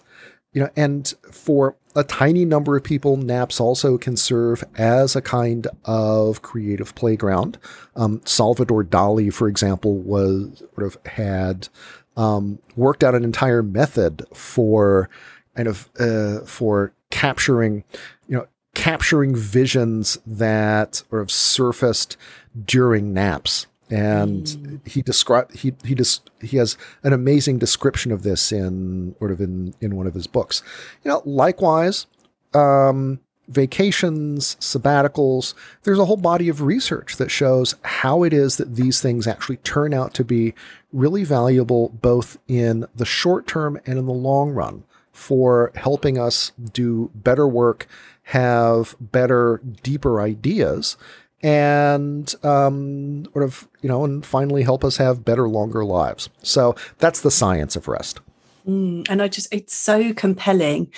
you 0.54 0.62
know, 0.62 0.70
and 0.76 1.14
for 1.32 1.76
a 1.96 2.04
tiny 2.04 2.46
number 2.46 2.78
of 2.78 2.84
people, 2.84 3.18
naps 3.18 3.60
also 3.60 3.98
can 3.98 4.16
serve 4.16 4.64
as 4.78 5.16
a 5.16 5.22
kind 5.22 5.68
of 5.86 6.42
creative 6.42 6.96
playground. 6.96 7.58
Um, 7.96 8.22
Salvador 8.26 8.84
Dali, 8.84 9.34
for 9.34 9.48
example, 9.48 9.98
was 9.98 10.64
sort 10.76 10.88
of 10.88 10.98
had 11.06 11.68
um, 12.16 12.60
worked 12.76 13.04
out 13.04 13.16
an 13.16 13.24
entire 13.24 13.64
method 13.64 14.26
for 14.34 15.10
kind 15.56 15.68
of 15.68 15.90
uh, 16.00 16.40
for 16.46 16.94
capturing, 17.10 17.84
you 18.28 18.38
know, 18.38 18.48
capturing 18.74 19.36
visions 19.36 20.18
that 20.26 20.96
sort 21.10 21.22
of 21.22 21.32
surfaced 21.32 22.18
during 22.66 23.14
naps. 23.14 23.68
And 23.90 24.80
he 24.86 25.02
described 25.02 25.58
he 25.58 25.74
he 25.84 25.96
just 25.96 26.30
he 26.40 26.56
has 26.58 26.78
an 27.04 27.12
amazing 27.12 27.58
description 27.58 28.14
of 28.14 28.24
this 28.24 28.54
in 28.54 29.16
sort 29.20 29.32
of 29.32 29.42
in 29.42 29.74
in 29.82 29.98
one 29.98 30.08
of 30.08 30.14
his 30.14 30.28
books. 30.28 30.64
You 31.04 31.12
know, 31.12 31.22
likewise, 31.26 32.08
um, 32.54 33.20
vacations, 33.50 34.56
sabbaticals, 34.62 35.54
there's 35.84 36.00
a 36.00 36.06
whole 36.06 36.16
body 36.16 36.48
of 36.48 36.62
research 36.62 37.18
that 37.18 37.30
shows 37.30 37.76
how 37.84 38.24
it 38.24 38.32
is 38.32 38.56
that 38.56 38.76
these 38.76 39.02
things 39.02 39.28
actually 39.28 39.58
turn 39.58 39.94
out 39.94 40.14
to 40.14 40.24
be 40.24 40.54
really 40.94 41.26
valuable 41.26 41.90
both 41.90 42.38
in 42.48 42.86
the 42.96 43.06
short 43.06 43.46
term 43.46 43.78
and 43.86 44.00
in 44.00 44.06
the 44.06 44.14
long 44.14 44.52
run 44.52 44.84
for 45.22 45.72
helping 45.76 46.18
us 46.18 46.52
do 46.74 47.12
better 47.14 47.48
work, 47.48 47.86
have 48.24 48.96
better, 49.00 49.62
deeper 49.84 50.20
ideas, 50.20 50.98
and 51.44 52.34
um, 52.44 53.26
sort 53.26 53.44
of, 53.44 53.68
you 53.82 53.88
know, 53.88 54.04
and 54.04 54.26
finally 54.26 54.64
help 54.64 54.84
us 54.84 54.98
have 54.98 55.24
better, 55.24 55.48
longer 55.48 55.86
lives. 55.86 56.30
So 56.42 56.76
that's 56.98 57.22
the 57.22 57.30
science 57.30 57.76
of 57.76 57.88
rest. 57.88 58.20
Mm, 58.68 59.08
and 59.10 59.22
I 59.22 59.28
just, 59.28 59.48
it's 59.54 59.76
so 59.76 60.12
compelling. 60.14 60.92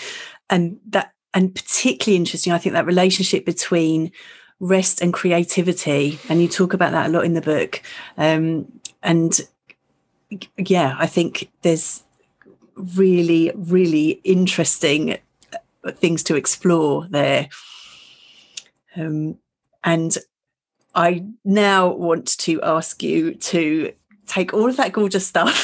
And 0.49 0.79
that 0.87 1.11
and 1.33 1.53
particularly 1.53 2.15
interesting, 2.15 2.53
I 2.53 2.59
think 2.59 2.73
that 2.73 2.85
relationship 2.85 3.45
between 3.45 4.11
rest 4.61 5.01
and 5.01 5.13
creativity, 5.13 6.17
and 6.29 6.41
you 6.41 6.47
talk 6.47 6.73
about 6.73 6.93
that 6.93 7.07
a 7.07 7.09
lot 7.09 7.25
in 7.25 7.33
the 7.33 7.41
book. 7.41 7.81
Um, 8.17 8.71
and 9.01 9.37
yeah, 10.57 10.95
I 10.97 11.07
think 11.07 11.49
there's 11.61 12.03
really, 12.75 13.51
really 13.55 14.21
interesting 14.23 15.17
uh, 15.83 15.91
things 15.91 16.23
to 16.23 16.35
explore 16.35 17.07
there. 17.09 17.49
Um, 18.95 19.37
and 19.83 20.17
I 20.95 21.25
now 21.43 21.89
want 21.89 22.37
to 22.39 22.61
ask 22.61 23.01
you 23.01 23.35
to 23.35 23.93
take 24.27 24.53
all 24.53 24.69
of 24.69 24.77
that 24.77 24.91
gorgeous 24.93 25.27
stuff 25.27 25.63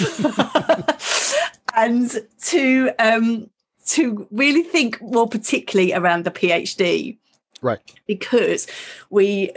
and 1.75 2.11
to 2.43 2.91
um, 2.99 3.49
to 3.87 4.27
really 4.31 4.63
think 4.63 5.01
more 5.01 5.27
particularly 5.27 5.93
around 5.93 6.25
the 6.25 6.31
PhD. 6.31 7.17
Right. 7.61 7.79
Because 8.07 8.67
we 9.09 9.51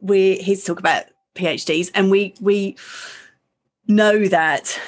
we're 0.00 0.40
here 0.40 0.56
to 0.56 0.62
talk 0.62 0.78
about 0.78 1.04
PhDs 1.34 1.90
and 1.94 2.10
we 2.10 2.34
we 2.40 2.76
know 3.86 4.26
that 4.28 4.78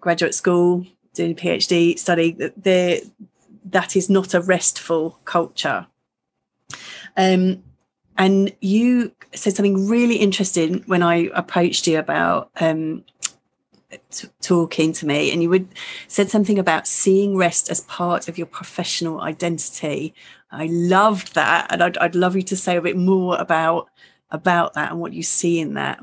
graduate 0.00 0.34
school, 0.34 0.86
doing 1.16 1.32
a 1.32 1.34
PhD 1.34 1.98
study, 1.98 2.32
that 2.32 3.10
that 3.66 3.96
is 3.96 4.08
not 4.08 4.34
a 4.34 4.40
restful 4.40 5.18
culture. 5.24 5.86
Um, 7.16 7.62
and 8.18 8.54
you 8.60 9.12
said 9.34 9.54
something 9.54 9.88
really 9.88 10.16
interesting 10.16 10.82
when 10.86 11.02
I 11.02 11.28
approached 11.34 11.86
you 11.86 11.98
about 11.98 12.50
um, 12.60 13.04
t- 14.10 14.28
talking 14.40 14.92
to 14.92 15.06
me 15.06 15.30
and 15.30 15.42
you 15.42 15.50
would 15.50 15.68
said 16.08 16.30
something 16.30 16.58
about 16.58 16.86
seeing 16.86 17.36
rest 17.36 17.70
as 17.70 17.80
part 17.82 18.28
of 18.28 18.38
your 18.38 18.46
professional 18.46 19.20
identity 19.20 20.14
i 20.50 20.66
loved 20.66 21.34
that 21.34 21.66
and 21.70 21.82
I'd, 21.82 21.98
I'd 21.98 22.14
love 22.14 22.36
you 22.36 22.42
to 22.42 22.56
say 22.56 22.76
a 22.76 22.82
bit 22.82 22.96
more 22.96 23.36
about 23.36 23.88
about 24.30 24.74
that 24.74 24.90
and 24.90 25.00
what 25.00 25.12
you 25.12 25.22
see 25.22 25.60
in 25.60 25.74
that 25.74 26.00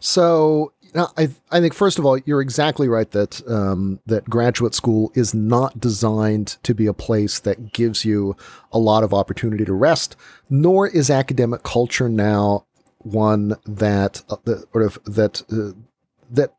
so 0.00 0.72
I, 0.94 1.30
I 1.50 1.60
think 1.60 1.74
first 1.74 1.98
of 1.98 2.06
all, 2.06 2.18
you're 2.18 2.40
exactly 2.40 2.88
right 2.88 3.10
that 3.12 3.46
um, 3.48 4.00
that 4.06 4.28
graduate 4.28 4.74
school 4.74 5.12
is 5.14 5.34
not 5.34 5.78
designed 5.78 6.56
to 6.62 6.74
be 6.74 6.86
a 6.86 6.92
place 6.92 7.38
that 7.40 7.72
gives 7.72 8.04
you 8.04 8.36
a 8.72 8.78
lot 8.78 9.04
of 9.04 9.14
opportunity 9.14 9.64
to 9.64 9.72
rest, 9.72 10.16
nor 10.48 10.88
is 10.88 11.10
academic 11.10 11.62
culture 11.62 12.08
now 12.08 12.64
one 12.98 13.56
that 13.64 14.22
uh, 14.28 14.36
that 14.44 14.70
sort 14.72 14.84
of 14.84 14.98
that 15.04 15.42
uh, 15.52 15.78
that 16.30 16.54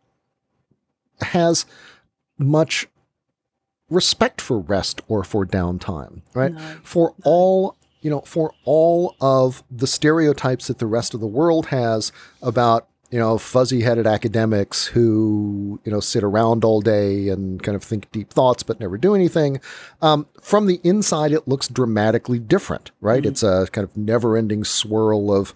has 1.21 1.65
much 2.37 2.87
respect 3.89 4.39
for 4.41 4.59
rest 4.59 5.01
or 5.07 5.23
for 5.23 5.45
downtime, 5.45 6.21
right? 6.33 6.53
No. 6.53 6.77
For 6.83 7.13
all 7.23 7.75
you 8.01 8.09
know, 8.09 8.21
for 8.21 8.53
all 8.65 9.15
of 9.21 9.63
the 9.69 9.87
stereotypes 9.87 10.67
that 10.67 10.79
the 10.79 10.87
rest 10.87 11.13
of 11.13 11.19
the 11.19 11.27
world 11.27 11.67
has 11.67 12.11
about 12.41 12.87
you 13.11 13.19
know 13.19 13.37
fuzzy-headed 13.37 14.07
academics 14.07 14.87
who 14.87 15.79
you 15.83 15.91
know 15.91 15.99
sit 15.99 16.23
around 16.23 16.63
all 16.63 16.81
day 16.81 17.29
and 17.29 17.61
kind 17.61 17.75
of 17.75 17.83
think 17.83 18.11
deep 18.11 18.31
thoughts 18.31 18.63
but 18.63 18.79
never 18.79 18.97
do 18.97 19.13
anything. 19.13 19.59
Um, 20.01 20.25
from 20.41 20.67
the 20.67 20.79
inside, 20.83 21.31
it 21.31 21.47
looks 21.47 21.67
dramatically 21.67 22.39
different, 22.39 22.91
right? 23.01 23.21
Mm-hmm. 23.21 23.31
It's 23.31 23.43
a 23.43 23.67
kind 23.71 23.87
of 23.87 23.95
never-ending 23.95 24.63
swirl 24.63 25.33
of 25.33 25.53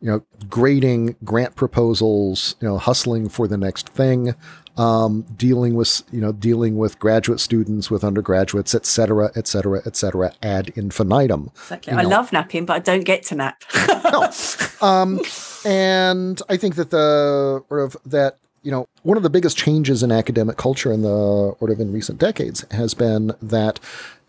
you 0.00 0.10
know, 0.10 0.22
grading 0.48 1.16
grant 1.24 1.56
proposals, 1.56 2.54
you 2.60 2.68
know, 2.68 2.76
hustling 2.76 3.28
for 3.28 3.48
the 3.48 3.56
next 3.56 3.88
thing, 3.88 4.34
um, 4.76 5.22
dealing 5.36 5.74
with, 5.74 6.02
you 6.12 6.20
know, 6.20 6.32
dealing 6.32 6.76
with 6.76 6.98
graduate 6.98 7.40
students, 7.40 7.90
with 7.90 8.04
undergraduates, 8.04 8.74
et 8.74 8.84
cetera, 8.84 9.30
et 9.34 9.46
cetera, 9.46 9.80
et 9.86 9.96
cetera, 9.96 10.32
ad 10.42 10.70
infinitum. 10.76 11.50
Exactly. 11.54 11.94
I 11.94 12.02
know. 12.02 12.08
love 12.10 12.32
napping, 12.32 12.66
but 12.66 12.74
I 12.74 12.78
don't 12.80 13.04
get 13.04 13.22
to 13.24 13.36
nap. 13.36 13.62
no. 14.04 14.30
Um, 14.82 15.20
and 15.66 16.40
I 16.48 16.56
think 16.56 16.76
that 16.76 16.90
the 16.90 17.64
sort 17.68 17.80
of 17.82 17.96
that 18.06 18.38
you 18.62 18.72
know, 18.72 18.88
one 19.02 19.16
of 19.16 19.22
the 19.22 19.30
biggest 19.30 19.56
changes 19.56 20.02
in 20.02 20.10
academic 20.10 20.56
culture 20.56 20.90
in 20.90 21.02
the 21.02 21.54
sort 21.58 21.70
of 21.70 21.78
in 21.78 21.92
recent 21.92 22.18
decades 22.18 22.64
has 22.72 22.94
been 22.94 23.32
that 23.40 23.78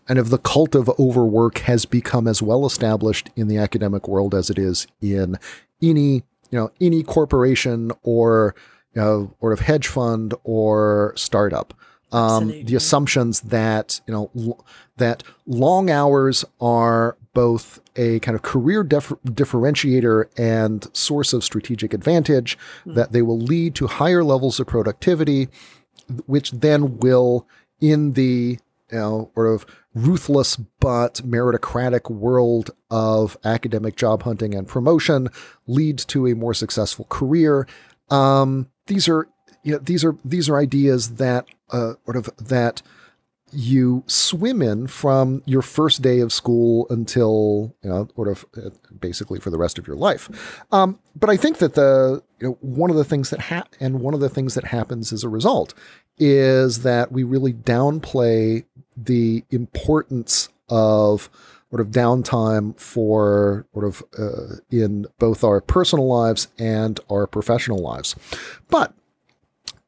and 0.08 0.18
if 0.18 0.28
the 0.28 0.38
cult 0.38 0.74
of 0.74 0.88
overwork 0.98 1.58
has 1.60 1.84
become 1.84 2.28
as 2.28 2.40
well 2.40 2.64
established 2.64 3.30
in 3.36 3.48
the 3.48 3.58
academic 3.58 4.06
world 4.06 4.34
as 4.34 4.48
it 4.48 4.58
is 4.58 4.86
in 5.00 5.38
any 5.82 6.22
you 6.50 6.58
know 6.58 6.70
any 6.80 7.02
corporation 7.02 7.90
or 8.02 8.54
you 8.94 9.02
know, 9.02 9.34
or 9.40 9.52
of 9.52 9.60
hedge 9.60 9.86
fund 9.86 10.34
or 10.44 11.12
startup. 11.16 11.74
Um, 12.10 12.48
the 12.64 12.74
assumptions 12.74 13.40
that 13.42 14.00
you 14.06 14.14
know 14.14 14.30
l- 14.36 14.64
that 14.96 15.22
long 15.46 15.90
hours 15.90 16.44
are 16.60 17.16
both 17.34 17.80
a 17.96 18.18
kind 18.20 18.34
of 18.34 18.42
career 18.42 18.82
dif- 18.82 19.12
differentiator 19.24 20.26
and 20.38 20.86
source 20.96 21.32
of 21.32 21.44
strategic 21.44 21.92
advantage, 21.92 22.58
mm. 22.86 22.94
that 22.94 23.12
they 23.12 23.22
will 23.22 23.38
lead 23.38 23.74
to 23.76 23.86
higher 23.86 24.24
levels 24.24 24.58
of 24.58 24.66
productivity, 24.66 25.48
which 26.26 26.50
then 26.50 26.98
will, 26.98 27.46
in 27.80 28.14
the 28.14 28.58
you 28.90 28.98
know, 28.98 29.30
sort 29.34 29.54
of 29.54 29.66
ruthless 29.94 30.56
but 30.56 31.14
meritocratic 31.26 32.10
world 32.10 32.70
of 32.90 33.36
academic 33.44 33.96
job 33.96 34.22
hunting 34.22 34.54
and 34.54 34.68
promotion 34.68 35.28
leads 35.66 36.04
to 36.04 36.26
a 36.26 36.34
more 36.34 36.54
successful 36.54 37.04
career. 37.06 37.66
Um, 38.10 38.70
these 38.86 39.08
are 39.08 39.28
you 39.62 39.72
know 39.72 39.78
these 39.78 40.04
are 40.04 40.16
these 40.24 40.48
are 40.48 40.56
ideas 40.56 41.16
that 41.16 41.46
uh, 41.70 41.94
sort 42.04 42.16
of 42.16 42.30
that 42.36 42.82
you 43.50 44.04
swim 44.06 44.60
in 44.60 44.86
from 44.86 45.42
your 45.46 45.62
first 45.62 46.02
day 46.02 46.20
of 46.20 46.32
school 46.32 46.86
until 46.90 47.74
you 47.82 47.88
know 47.88 48.08
sort 48.14 48.28
of 48.28 48.44
uh, 48.56 48.70
basically 49.00 49.40
for 49.40 49.50
the 49.50 49.58
rest 49.58 49.78
of 49.78 49.86
your 49.86 49.96
life. 49.96 50.28
Um, 50.70 50.98
but 51.16 51.30
i 51.30 51.36
think 51.36 51.58
that 51.58 51.74
the 51.74 52.22
you 52.40 52.48
know 52.48 52.58
one 52.60 52.90
of 52.90 52.96
the 52.96 53.04
things 53.04 53.30
that 53.30 53.40
ha- 53.40 53.66
and 53.80 54.00
one 54.00 54.14
of 54.14 54.20
the 54.20 54.28
things 54.28 54.54
that 54.54 54.64
happens 54.64 55.12
as 55.12 55.24
a 55.24 55.28
result 55.28 55.74
is 56.18 56.82
that 56.82 57.12
we 57.12 57.24
really 57.24 57.52
downplay 57.52 58.64
the 58.96 59.44
importance 59.50 60.48
of 60.68 61.30
sort 61.70 61.80
of 61.80 61.88
downtime 61.88 62.78
for 62.78 63.66
sort 63.72 63.84
of 63.84 64.02
uh, 64.18 64.56
in 64.70 65.06
both 65.18 65.44
our 65.44 65.60
personal 65.60 66.06
lives 66.06 66.48
and 66.58 66.98
our 67.10 67.26
professional 67.26 67.78
lives. 67.78 68.14
But 68.70 68.94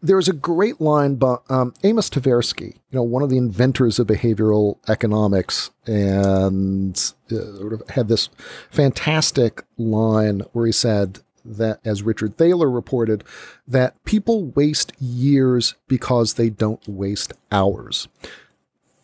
there's 0.02 0.28
a 0.28 0.32
great 0.32 0.80
line 0.80 1.16
by 1.16 1.36
um, 1.48 1.74
Amos 1.82 2.08
Tversky, 2.08 2.74
you 2.74 2.96
know, 2.96 3.02
one 3.02 3.22
of 3.22 3.30
the 3.30 3.36
inventors 3.36 3.98
of 3.98 4.06
behavioral 4.06 4.78
economics, 4.88 5.70
and 5.86 6.96
uh, 7.30 7.56
sort 7.56 7.72
of 7.72 7.82
had 7.90 8.08
this 8.08 8.28
fantastic 8.70 9.62
line 9.76 10.40
where 10.52 10.66
he 10.66 10.72
said 10.72 11.20
that, 11.44 11.80
as 11.84 12.02
Richard 12.02 12.36
Thaler 12.36 12.70
reported, 12.70 13.24
that 13.66 14.02
people 14.04 14.46
waste 14.46 14.92
years 15.00 15.74
because 15.88 16.34
they 16.34 16.50
don't 16.50 16.86
waste 16.88 17.32
hours. 17.52 18.08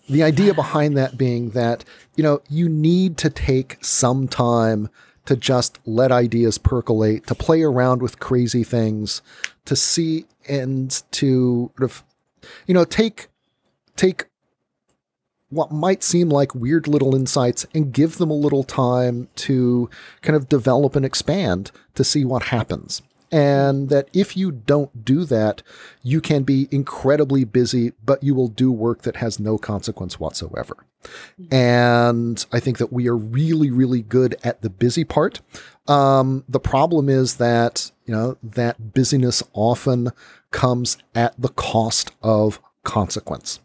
The 0.08 0.22
idea 0.22 0.54
behind 0.54 0.96
that 0.96 1.18
being 1.18 1.50
that, 1.50 1.84
you 2.14 2.22
know, 2.22 2.40
you 2.48 2.68
need 2.68 3.16
to 3.18 3.30
take 3.30 3.78
some 3.84 4.28
time 4.28 4.88
to 5.26 5.36
just 5.36 5.78
let 5.84 6.10
ideas 6.10 6.58
percolate, 6.58 7.26
to 7.26 7.34
play 7.34 7.62
around 7.62 8.02
with 8.02 8.18
crazy 8.18 8.64
things, 8.64 9.22
to 9.64 9.76
see 9.76 10.26
and 10.48 11.02
to 11.12 11.70
sort 11.76 11.90
of, 11.90 12.04
you 12.66 12.74
know, 12.74 12.84
take 12.84 13.28
take 13.96 14.26
what 15.48 15.70
might 15.70 16.02
seem 16.02 16.28
like 16.28 16.54
weird 16.54 16.88
little 16.88 17.14
insights 17.14 17.66
and 17.72 17.92
give 17.92 18.18
them 18.18 18.30
a 18.30 18.34
little 18.34 18.64
time 18.64 19.28
to 19.36 19.88
kind 20.22 20.36
of 20.36 20.48
develop 20.48 20.96
and 20.96 21.04
expand 21.04 21.70
to 21.94 22.02
see 22.02 22.24
what 22.24 22.44
happens. 22.44 23.00
And 23.32 23.88
that 23.88 24.08
if 24.12 24.36
you 24.36 24.52
don't 24.52 25.04
do 25.04 25.24
that, 25.24 25.62
you 26.02 26.20
can 26.20 26.44
be 26.44 26.68
incredibly 26.70 27.44
busy, 27.44 27.92
but 28.04 28.22
you 28.22 28.34
will 28.34 28.48
do 28.48 28.70
work 28.70 29.02
that 29.02 29.16
has 29.16 29.40
no 29.40 29.58
consequence 29.58 30.20
whatsoever. 30.20 30.76
And 31.50 32.44
I 32.52 32.60
think 32.60 32.78
that 32.78 32.92
we 32.92 33.08
are 33.08 33.16
really, 33.16 33.70
really 33.70 34.02
good 34.02 34.36
at 34.42 34.62
the 34.62 34.70
busy 34.70 35.04
part. 35.04 35.40
Um, 35.86 36.44
the 36.48 36.60
problem 36.60 37.08
is 37.08 37.36
that, 37.36 37.90
you 38.06 38.14
know, 38.14 38.36
that 38.42 38.94
busyness 38.94 39.42
often 39.52 40.10
comes 40.50 40.98
at 41.14 41.34
the 41.40 41.50
cost 41.50 42.12
of 42.22 42.60
consequence. 42.84 43.60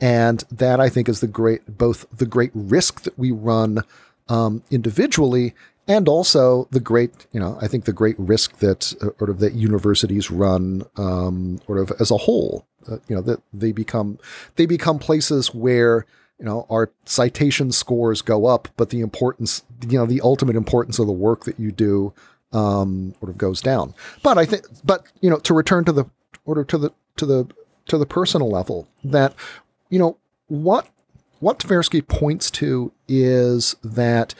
And 0.00 0.44
that 0.50 0.80
I 0.80 0.88
think 0.88 1.08
is 1.08 1.20
the 1.20 1.26
great, 1.26 1.78
both 1.78 2.06
the 2.14 2.26
great 2.26 2.50
risk 2.54 3.02
that 3.02 3.18
we 3.18 3.30
run 3.30 3.82
um, 4.28 4.62
individually 4.70 5.54
and 5.88 6.08
also 6.08 6.66
the 6.70 6.80
great, 6.80 7.26
you 7.32 7.40
know, 7.40 7.58
I 7.60 7.68
think 7.68 7.84
the 7.84 7.92
great 7.92 8.18
risk 8.18 8.58
that 8.58 8.92
uh, 9.00 9.16
sort 9.18 9.30
of 9.30 9.38
that 9.40 9.54
universities 9.54 10.30
run, 10.30 10.84
um, 10.96 11.60
sort 11.66 11.78
of 11.78 11.92
as 12.00 12.10
a 12.10 12.16
whole, 12.16 12.66
uh, 12.90 12.98
you 13.08 13.14
know, 13.14 13.22
that 13.22 13.40
they 13.52 13.72
become 13.72 14.18
they 14.56 14.66
become 14.66 14.98
places 14.98 15.54
where 15.54 16.06
you 16.38 16.44
know 16.44 16.66
our 16.70 16.90
citation 17.04 17.72
scores 17.72 18.22
go 18.22 18.46
up, 18.46 18.68
but 18.76 18.90
the 18.90 19.00
importance, 19.00 19.62
you 19.88 19.98
know, 19.98 20.06
the 20.06 20.20
ultimate 20.20 20.56
importance 20.56 20.98
of 20.98 21.06
the 21.06 21.12
work 21.12 21.44
that 21.44 21.60
you 21.60 21.70
do 21.70 22.12
um, 22.52 23.14
sort 23.20 23.30
of 23.30 23.38
goes 23.38 23.60
down. 23.60 23.94
But 24.22 24.38
I 24.38 24.44
think, 24.44 24.64
but 24.84 25.04
you 25.20 25.30
know, 25.30 25.38
to 25.40 25.54
return 25.54 25.84
to 25.84 25.92
the 25.92 26.06
order 26.44 26.64
to 26.64 26.78
the 26.78 26.90
to 27.16 27.26
the 27.26 27.46
to 27.86 27.98
the 27.98 28.06
personal 28.06 28.50
level, 28.50 28.88
that 29.04 29.34
you 29.88 29.98
know 29.98 30.18
what 30.48 30.88
what 31.38 31.58
Tversky 31.58 32.06
points 32.06 32.50
to 32.52 32.92
is 33.06 33.76
that 33.84 34.34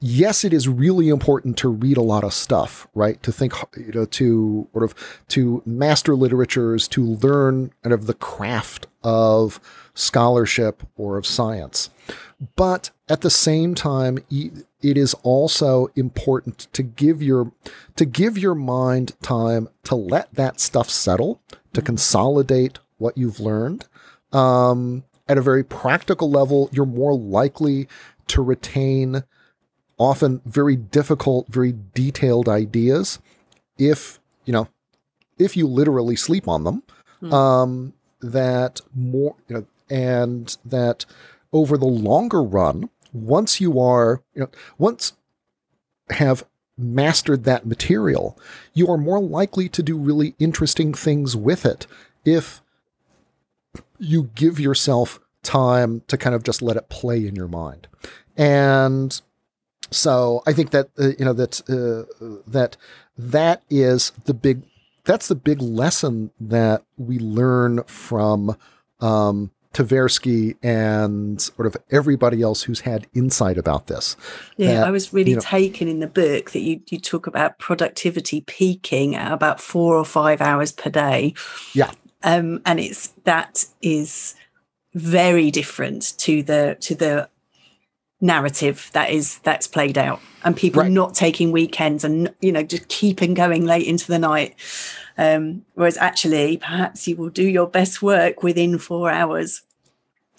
yes, 0.00 0.44
it 0.44 0.52
is 0.52 0.68
really 0.68 1.08
important 1.08 1.56
to 1.58 1.68
read 1.68 1.96
a 1.96 2.02
lot 2.02 2.24
of 2.24 2.32
stuff, 2.32 2.86
right? 2.94 3.22
To 3.22 3.32
think, 3.32 3.54
you 3.76 3.92
know, 3.92 4.04
to 4.04 4.68
sort 4.72 4.84
of 4.84 4.94
to 5.28 5.62
master 5.66 6.14
literatures, 6.14 6.88
to 6.88 7.04
learn 7.04 7.72
kind 7.82 7.92
of 7.92 8.06
the 8.06 8.14
craft 8.14 8.86
of 9.02 9.60
scholarship 9.94 10.82
or 10.96 11.16
of 11.16 11.26
science. 11.26 11.90
But 12.56 12.90
at 13.08 13.22
the 13.22 13.30
same 13.30 13.74
time, 13.74 14.18
it 14.30 14.96
is 14.96 15.14
also 15.22 15.88
important 15.96 16.68
to 16.72 16.82
give 16.82 17.22
your 17.22 17.52
to 17.96 18.04
give 18.04 18.38
your 18.38 18.54
mind 18.54 19.16
time 19.22 19.68
to 19.84 19.96
let 19.96 20.32
that 20.34 20.60
stuff 20.60 20.88
settle, 20.88 21.40
to 21.72 21.82
consolidate 21.82 22.78
what 22.98 23.18
you've 23.18 23.40
learned. 23.40 23.86
Um, 24.32 25.04
at 25.28 25.38
a 25.38 25.42
very 25.42 25.64
practical 25.64 26.30
level, 26.30 26.70
you're 26.72 26.86
more 26.86 27.14
likely 27.16 27.88
to 28.28 28.42
retain 28.42 29.24
often 29.98 30.40
very 30.46 30.76
difficult, 30.76 31.48
very 31.48 31.74
detailed 31.94 32.48
ideas 32.48 33.18
if, 33.76 34.18
you 34.44 34.52
know, 34.52 34.68
if 35.38 35.56
you 35.56 35.66
literally 35.66 36.16
sleep 36.16 36.48
on 36.48 36.64
them. 36.64 36.82
Hmm. 37.20 37.34
Um, 37.34 37.92
that 38.20 38.80
more, 38.94 39.36
you 39.48 39.56
know, 39.56 39.66
and 39.90 40.56
that 40.64 41.04
over 41.52 41.78
the 41.78 41.86
longer 41.86 42.42
run, 42.42 42.90
once 43.12 43.60
you 43.60 43.80
are, 43.80 44.22
you 44.34 44.42
know, 44.42 44.50
once 44.76 45.12
have 46.10 46.44
mastered 46.76 47.44
that 47.44 47.66
material, 47.66 48.38
you 48.72 48.88
are 48.88 48.96
more 48.96 49.20
likely 49.20 49.68
to 49.68 49.82
do 49.82 49.96
really 49.96 50.34
interesting 50.38 50.94
things 50.94 51.36
with 51.36 51.66
it 51.66 51.86
if 52.24 52.62
you 53.98 54.30
give 54.34 54.60
yourself 54.60 55.20
time 55.42 56.02
to 56.06 56.16
kind 56.16 56.34
of 56.34 56.42
just 56.42 56.62
let 56.62 56.76
it 56.76 56.88
play 56.88 57.26
in 57.26 57.34
your 57.34 57.48
mind. 57.48 57.88
And 58.36 59.20
so 59.90 60.42
I 60.46 60.52
think 60.52 60.70
that 60.70 60.90
uh, 60.98 61.08
you 61.18 61.24
know 61.24 61.32
that 61.32 61.60
uh, 61.68 62.40
that 62.46 62.76
that 63.16 63.62
is 63.70 64.10
the 64.24 64.34
big 64.34 64.62
that's 65.04 65.28
the 65.28 65.34
big 65.34 65.62
lesson 65.62 66.30
that 66.38 66.82
we 66.98 67.18
learn 67.18 67.82
from 67.84 68.56
um, 69.00 69.50
Tversky 69.72 70.56
and 70.62 71.40
sort 71.40 71.66
of 71.66 71.76
everybody 71.90 72.42
else 72.42 72.62
who's 72.62 72.80
had 72.80 73.06
insight 73.14 73.56
about 73.56 73.86
this. 73.86 74.16
Yeah, 74.56 74.74
that, 74.74 74.88
I 74.88 74.90
was 74.90 75.12
really 75.12 75.30
you 75.30 75.36
know, 75.36 75.42
taken 75.42 75.88
in 75.88 76.00
the 76.00 76.06
book 76.06 76.50
that 76.50 76.60
you 76.60 76.80
you 76.88 76.98
talk 76.98 77.26
about 77.26 77.58
productivity 77.58 78.42
peaking 78.42 79.14
at 79.14 79.32
about 79.32 79.60
four 79.60 79.96
or 79.96 80.04
five 80.04 80.40
hours 80.40 80.72
per 80.72 80.90
day. 80.90 81.34
Yeah, 81.74 81.92
um, 82.22 82.60
and 82.66 82.80
it's 82.80 83.08
that 83.24 83.64
is 83.80 84.34
very 84.94 85.50
different 85.50 86.18
to 86.18 86.42
the 86.42 86.76
to 86.80 86.94
the 86.94 87.28
narrative 88.20 88.90
that 88.94 89.10
is 89.10 89.38
that's 89.40 89.66
played 89.66 89.96
out 89.96 90.20
and 90.44 90.56
people 90.56 90.82
right. 90.82 90.90
not 90.90 91.14
taking 91.14 91.52
weekends 91.52 92.02
and 92.02 92.34
you 92.40 92.50
know 92.50 92.62
just 92.62 92.88
keeping 92.88 93.34
going 93.34 93.64
late 93.64 93.86
into 93.86 94.06
the 94.06 94.18
night. 94.18 94.54
Um, 95.16 95.64
whereas 95.74 95.96
actually 95.96 96.56
perhaps 96.58 97.08
you 97.08 97.16
will 97.16 97.30
do 97.30 97.46
your 97.46 97.66
best 97.66 98.02
work 98.02 98.42
within 98.42 98.78
four 98.78 99.10
hours. 99.10 99.62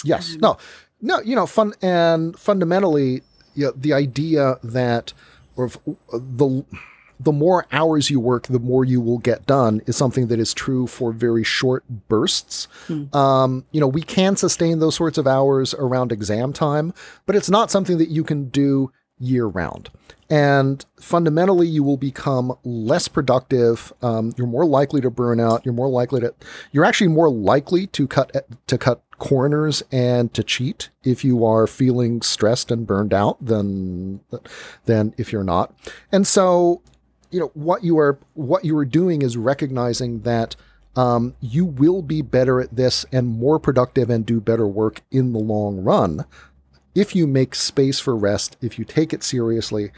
Yes. 0.03 0.33
Um, 0.35 0.39
no 0.41 0.57
no 1.01 1.21
you 1.21 1.35
know 1.35 1.45
fun 1.45 1.73
and 1.81 2.37
fundamentally 2.37 3.21
you 3.55 3.65
know, 3.65 3.73
the 3.75 3.93
idea 3.93 4.57
that 4.63 5.13
or 5.55 5.69
the 6.13 6.65
the 7.19 7.31
more 7.31 7.65
hours 7.71 8.09
you 8.09 8.19
work, 8.19 8.47
the 8.47 8.59
more 8.59 8.85
you 8.85 9.01
will 9.01 9.17
get 9.17 9.45
done 9.45 9.81
is 9.85 9.97
something 9.97 10.27
that 10.27 10.39
is 10.39 10.53
true 10.53 10.87
for 10.87 11.11
very 11.11 11.43
short 11.43 11.83
bursts. 12.07 12.67
Hmm. 12.87 13.15
Um, 13.15 13.65
you 13.71 13.81
know, 13.81 13.87
we 13.87 14.01
can 14.01 14.37
sustain 14.37 14.79
those 14.79 14.95
sorts 14.95 15.17
of 15.17 15.27
hours 15.27 15.73
around 15.73 16.11
exam 16.11 16.53
time, 16.53 16.93
but 17.25 17.35
it's 17.35 17.49
not 17.49 17.71
something 17.71 17.97
that 17.97 18.09
you 18.09 18.23
can 18.23 18.49
do 18.49 18.91
year 19.19 19.45
round. 19.45 19.89
And 20.29 20.85
fundamentally, 20.99 21.67
you 21.67 21.83
will 21.83 21.97
become 21.97 22.55
less 22.63 23.07
productive. 23.07 23.91
Um, 24.01 24.33
you're 24.37 24.47
more 24.47 24.65
likely 24.65 25.01
to 25.01 25.09
burn 25.09 25.39
out. 25.39 25.65
You're 25.65 25.73
more 25.73 25.89
likely 25.89 26.21
to. 26.21 26.33
You're 26.71 26.85
actually 26.85 27.07
more 27.07 27.31
likely 27.31 27.87
to 27.87 28.07
cut 28.07 28.45
to 28.67 28.77
cut 28.77 29.01
corners 29.17 29.81
and 29.91 30.31
to 30.35 30.43
cheat 30.43 30.89
if 31.03 31.25
you 31.25 31.43
are 31.43 31.65
feeling 31.65 32.21
stressed 32.21 32.71
and 32.71 32.85
burned 32.85 33.13
out 33.13 33.43
than 33.43 34.19
than 34.85 35.15
if 35.17 35.31
you're 35.33 35.43
not. 35.43 35.73
And 36.11 36.27
so 36.27 36.83
you 37.31 37.39
know 37.39 37.51
what 37.53 37.83
you 37.83 37.97
are 37.99 38.19
what 38.33 38.65
you 38.65 38.77
are 38.77 38.85
doing 38.85 39.21
is 39.21 39.37
recognizing 39.37 40.21
that 40.21 40.55
um, 40.95 41.35
you 41.39 41.65
will 41.65 42.01
be 42.01 42.21
better 42.21 42.59
at 42.59 42.75
this 42.75 43.05
and 43.11 43.27
more 43.27 43.59
productive 43.59 44.09
and 44.09 44.25
do 44.25 44.41
better 44.41 44.67
work 44.67 45.01
in 45.11 45.33
the 45.33 45.39
long 45.39 45.83
run. 45.83 46.25
If 46.95 47.15
you 47.15 47.27
make 47.27 47.55
space 47.55 47.99
for 47.99 48.15
rest 48.15 48.57
if 48.61 48.79
you 48.79 48.85
take 48.85 49.13
it 49.13 49.23
seriously 49.23 49.91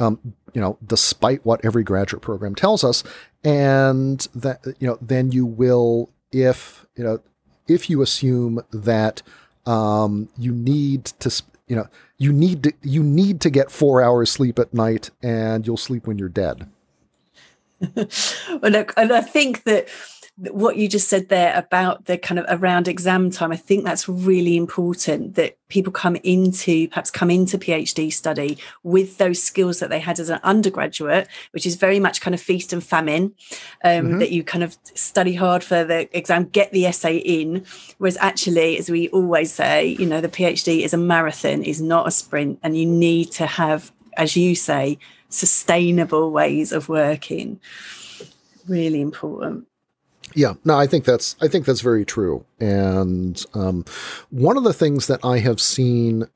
um, 0.00 0.34
you 0.54 0.60
know 0.60 0.78
despite 0.86 1.44
what 1.44 1.64
every 1.64 1.82
graduate 1.82 2.22
program 2.22 2.54
tells 2.54 2.84
us 2.84 3.04
and 3.44 4.26
that 4.34 4.64
you 4.78 4.86
know 4.86 4.98
then 5.00 5.32
you 5.32 5.46
will 5.46 6.10
if 6.32 6.86
you 6.96 7.04
know 7.04 7.20
if 7.66 7.90
you 7.90 8.02
assume 8.02 8.60
that 8.72 9.22
um, 9.66 10.28
you 10.38 10.52
need 10.52 11.04
to 11.04 11.42
you 11.66 11.76
know 11.76 11.86
you 12.16 12.32
need 12.32 12.62
to 12.64 12.72
you 12.82 13.02
need 13.02 13.40
to 13.40 13.50
get 13.50 13.70
four 13.70 14.02
hours 14.02 14.30
sleep 14.30 14.58
at 14.58 14.72
night 14.72 15.10
and 15.22 15.66
you'll 15.66 15.76
sleep 15.76 16.06
when 16.06 16.18
you're 16.18 16.28
dead 16.28 16.68
and, 18.62 18.76
I, 18.76 18.86
and 18.96 19.12
I 19.12 19.20
think 19.20 19.64
that 19.64 19.88
what 20.38 20.76
you 20.76 20.88
just 20.88 21.08
said 21.08 21.28
there 21.28 21.56
about 21.56 22.04
the 22.04 22.16
kind 22.16 22.38
of 22.38 22.46
around 22.48 22.86
exam 22.86 23.28
time, 23.30 23.50
I 23.50 23.56
think 23.56 23.84
that's 23.84 24.08
really 24.08 24.56
important 24.56 25.34
that 25.34 25.56
people 25.68 25.92
come 25.92 26.14
into 26.16 26.88
perhaps 26.88 27.10
come 27.10 27.28
into 27.28 27.58
PhD 27.58 28.12
study 28.12 28.56
with 28.84 29.18
those 29.18 29.42
skills 29.42 29.80
that 29.80 29.90
they 29.90 29.98
had 29.98 30.20
as 30.20 30.28
an 30.28 30.38
undergraduate, 30.44 31.26
which 31.50 31.66
is 31.66 31.74
very 31.74 31.98
much 31.98 32.20
kind 32.20 32.34
of 32.34 32.40
feast 32.40 32.72
and 32.72 32.84
famine, 32.84 33.34
um, 33.82 33.90
mm-hmm. 33.90 34.18
that 34.20 34.30
you 34.30 34.44
kind 34.44 34.62
of 34.62 34.76
study 34.94 35.34
hard 35.34 35.64
for 35.64 35.82
the 35.82 36.08
exam, 36.16 36.44
get 36.44 36.70
the 36.70 36.86
essay 36.86 37.16
in. 37.16 37.64
Whereas 37.98 38.16
actually, 38.20 38.78
as 38.78 38.88
we 38.88 39.08
always 39.08 39.52
say, 39.52 39.88
you 39.98 40.06
know, 40.06 40.20
the 40.20 40.28
PhD 40.28 40.84
is 40.84 40.94
a 40.94 40.98
marathon, 40.98 41.64
is 41.64 41.82
not 41.82 42.06
a 42.06 42.12
sprint, 42.12 42.60
and 42.62 42.78
you 42.78 42.86
need 42.86 43.32
to 43.32 43.46
have, 43.46 43.90
as 44.16 44.36
you 44.36 44.54
say, 44.54 44.98
sustainable 45.28 46.30
ways 46.30 46.72
of 46.72 46.88
working. 46.88 47.60
Really 48.66 49.00
important. 49.00 49.66
Yeah, 50.34 50.54
no, 50.64 50.78
I 50.78 50.86
think 50.86 51.04
that's 51.04 51.36
I 51.40 51.48
think 51.48 51.64
that's 51.64 51.80
very 51.80 52.04
true. 52.04 52.44
And 52.60 53.42
um, 53.54 53.84
one 54.30 54.56
of 54.56 54.64
the 54.64 54.74
things 54.74 55.06
that 55.06 55.24
I 55.24 55.38
have 55.38 55.60
seen 55.60 56.28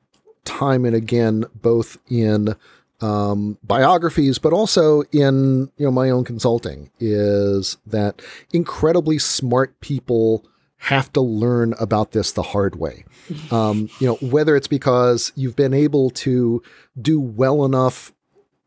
time 0.45 0.85
and 0.85 0.95
again, 0.95 1.45
both 1.61 1.97
in 2.09 2.55
um, 3.01 3.57
biographies, 3.63 4.39
but 4.39 4.53
also 4.53 5.03
in 5.11 5.71
you 5.77 5.85
know 5.85 5.91
my 5.91 6.09
own 6.09 6.23
consulting, 6.23 6.89
is 6.99 7.77
that 7.85 8.21
incredibly 8.51 9.19
smart 9.19 9.79
people 9.79 10.45
have 10.77 11.13
to 11.13 11.21
learn 11.21 11.73
about 11.79 12.11
this 12.11 12.31
the 12.31 12.43
hard 12.43 12.75
way. 12.75 13.05
Um, 13.51 13.89
you 13.99 14.07
know, 14.07 14.15
whether 14.15 14.55
it's 14.55 14.67
because 14.67 15.31
you've 15.35 15.55
been 15.55 15.73
able 15.73 16.09
to 16.09 16.61
do 17.01 17.21
well 17.21 17.63
enough 17.63 18.11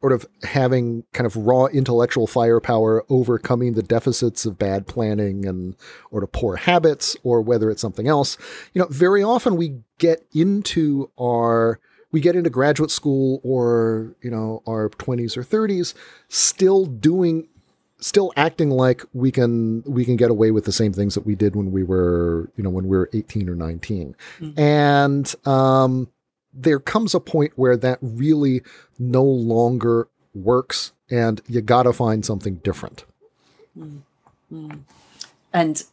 sort 0.00 0.12
of 0.12 0.26
having 0.42 1.04
kind 1.12 1.26
of 1.26 1.36
raw 1.36 1.66
intellectual 1.66 2.26
firepower 2.26 3.04
overcoming 3.08 3.72
the 3.72 3.82
deficits 3.82 4.44
of 4.44 4.58
bad 4.58 4.86
planning 4.86 5.46
and 5.46 5.74
or 6.10 6.20
to 6.20 6.26
poor 6.26 6.56
habits 6.56 7.16
or 7.22 7.40
whether 7.40 7.70
it's 7.70 7.80
something 7.80 8.06
else 8.06 8.36
you 8.74 8.80
know 8.80 8.88
very 8.88 9.22
often 9.22 9.56
we 9.56 9.80
get 9.98 10.24
into 10.32 11.10
our 11.18 11.80
we 12.12 12.20
get 12.20 12.36
into 12.36 12.50
graduate 12.50 12.90
school 12.90 13.40
or 13.42 14.14
you 14.22 14.30
know 14.30 14.62
our 14.66 14.90
20s 14.90 15.36
or 15.36 15.42
30s 15.42 15.94
still 16.28 16.86
doing 16.86 17.48
still 17.98 18.32
acting 18.36 18.70
like 18.70 19.02
we 19.14 19.30
can 19.30 19.82
we 19.86 20.04
can 20.04 20.16
get 20.16 20.30
away 20.30 20.50
with 20.50 20.64
the 20.64 20.72
same 20.72 20.92
things 20.92 21.14
that 21.14 21.24
we 21.26 21.34
did 21.34 21.56
when 21.56 21.72
we 21.72 21.82
were 21.82 22.50
you 22.56 22.62
know 22.62 22.70
when 22.70 22.86
we 22.86 22.96
were 22.96 23.08
18 23.12 23.48
or 23.48 23.54
19 23.54 24.14
mm-hmm. 24.40 24.60
and 24.60 25.34
um 25.46 26.08
there 26.56 26.80
comes 26.80 27.14
a 27.14 27.20
point 27.20 27.52
where 27.56 27.76
that 27.76 27.98
really 28.00 28.62
no 28.98 29.22
longer 29.22 30.08
works 30.34 30.92
and 31.10 31.40
you 31.46 31.60
got 31.60 31.84
to 31.84 31.92
find 31.92 32.24
something 32.24 32.56
different. 32.56 33.04
Mm-hmm. 33.78 34.78
And 35.52 35.84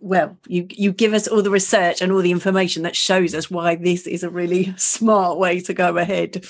well, 0.00 0.36
you 0.48 0.66
you 0.70 0.92
give 0.92 1.12
us 1.14 1.28
all 1.28 1.42
the 1.42 1.50
research 1.50 2.02
and 2.02 2.10
all 2.10 2.22
the 2.22 2.32
information 2.32 2.82
that 2.82 2.96
shows 2.96 3.34
us 3.34 3.50
why 3.50 3.76
this 3.76 4.06
is 4.06 4.22
a 4.24 4.30
really 4.30 4.74
smart 4.76 5.38
way 5.38 5.60
to 5.60 5.74
go 5.74 5.96
ahead. 5.96 6.44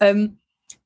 Um, 0.00 0.36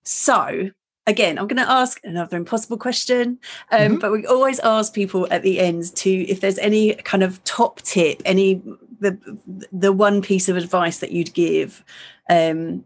so 0.02 0.70
again, 1.06 1.38
I'm 1.38 1.46
going 1.46 1.64
to 1.64 1.70
ask 1.70 2.00
another 2.04 2.36
impossible 2.36 2.78
question, 2.78 3.38
um, 3.70 3.80
mm-hmm. 3.80 3.96
but 3.98 4.12
we 4.12 4.26
always 4.26 4.60
ask 4.60 4.94
people 4.94 5.26
at 5.30 5.42
the 5.42 5.58
end 5.58 5.94
to 5.96 6.10
if 6.10 6.40
there's 6.40 6.58
any 6.58 6.94
kind 6.94 7.22
of 7.22 7.42
top 7.44 7.80
tip, 7.82 8.22
any 8.24 8.62
the 9.00 9.18
the 9.72 9.92
one 9.92 10.22
piece 10.22 10.48
of 10.48 10.56
advice 10.56 10.98
that 10.98 11.10
you'd 11.10 11.34
give 11.34 11.82
um, 12.28 12.84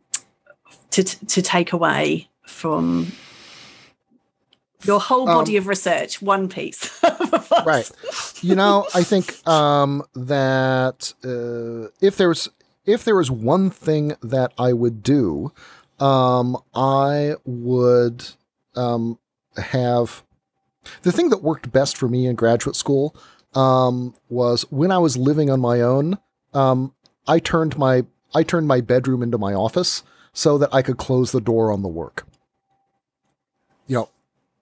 to 0.91 1.05
to 1.05 1.43
take 1.43 1.73
away 1.73 2.29
from 2.47 3.13
your 4.85 5.01
whole 5.01 5.27
body 5.27 5.57
um, 5.57 5.63
of 5.63 5.67
research 5.67 6.23
one 6.23 6.49
piece 6.49 7.03
right. 7.67 7.91
You 8.43 8.55
know 8.55 8.87
i 8.95 9.03
think 9.03 9.47
um, 9.47 10.05
that 10.15 11.13
uh, 11.25 11.91
if 12.01 12.17
there 12.17 12.29
was 12.29 12.49
if 12.87 13.05
there 13.05 13.17
was 13.17 13.31
one 13.31 13.71
thing 13.71 14.15
that 14.23 14.53
i 14.59 14.73
would 14.73 15.03
do 15.03 15.53
um, 16.01 16.57
i 16.75 17.35
would 17.45 18.27
um, 18.77 19.19
have 19.57 20.23
the 21.03 21.13
thing 21.13 21.31
that 21.31 21.43
worked 21.43 21.73
best 21.73 21.97
for 21.97 22.09
me 22.09 22.27
in 22.27 22.37
graduate 22.37 22.77
school 22.77 23.17
um, 23.55 24.15
was 24.29 24.63
when 24.71 24.91
I 24.91 24.99
was 24.99 25.17
living 25.17 25.51
on 25.51 25.61
my 25.61 25.81
own. 25.81 26.19
Um, 26.53 26.95
I 27.27 27.39
turned 27.39 27.79
my 27.79 28.05
I 28.35 28.43
turned 28.43 28.67
my 28.67 28.81
bedroom 28.81 29.23
into 29.23 29.39
my 29.39 29.55
office 29.55 30.03
so 30.33 30.59
that 30.59 30.75
I 30.75 30.83
could 30.83 30.99
close 30.99 31.33
the 31.33 31.41
door 31.41 31.73
on 31.73 31.83
the 31.83 31.89
work. 31.89 32.27
You 33.87 33.97
know, 33.97 34.09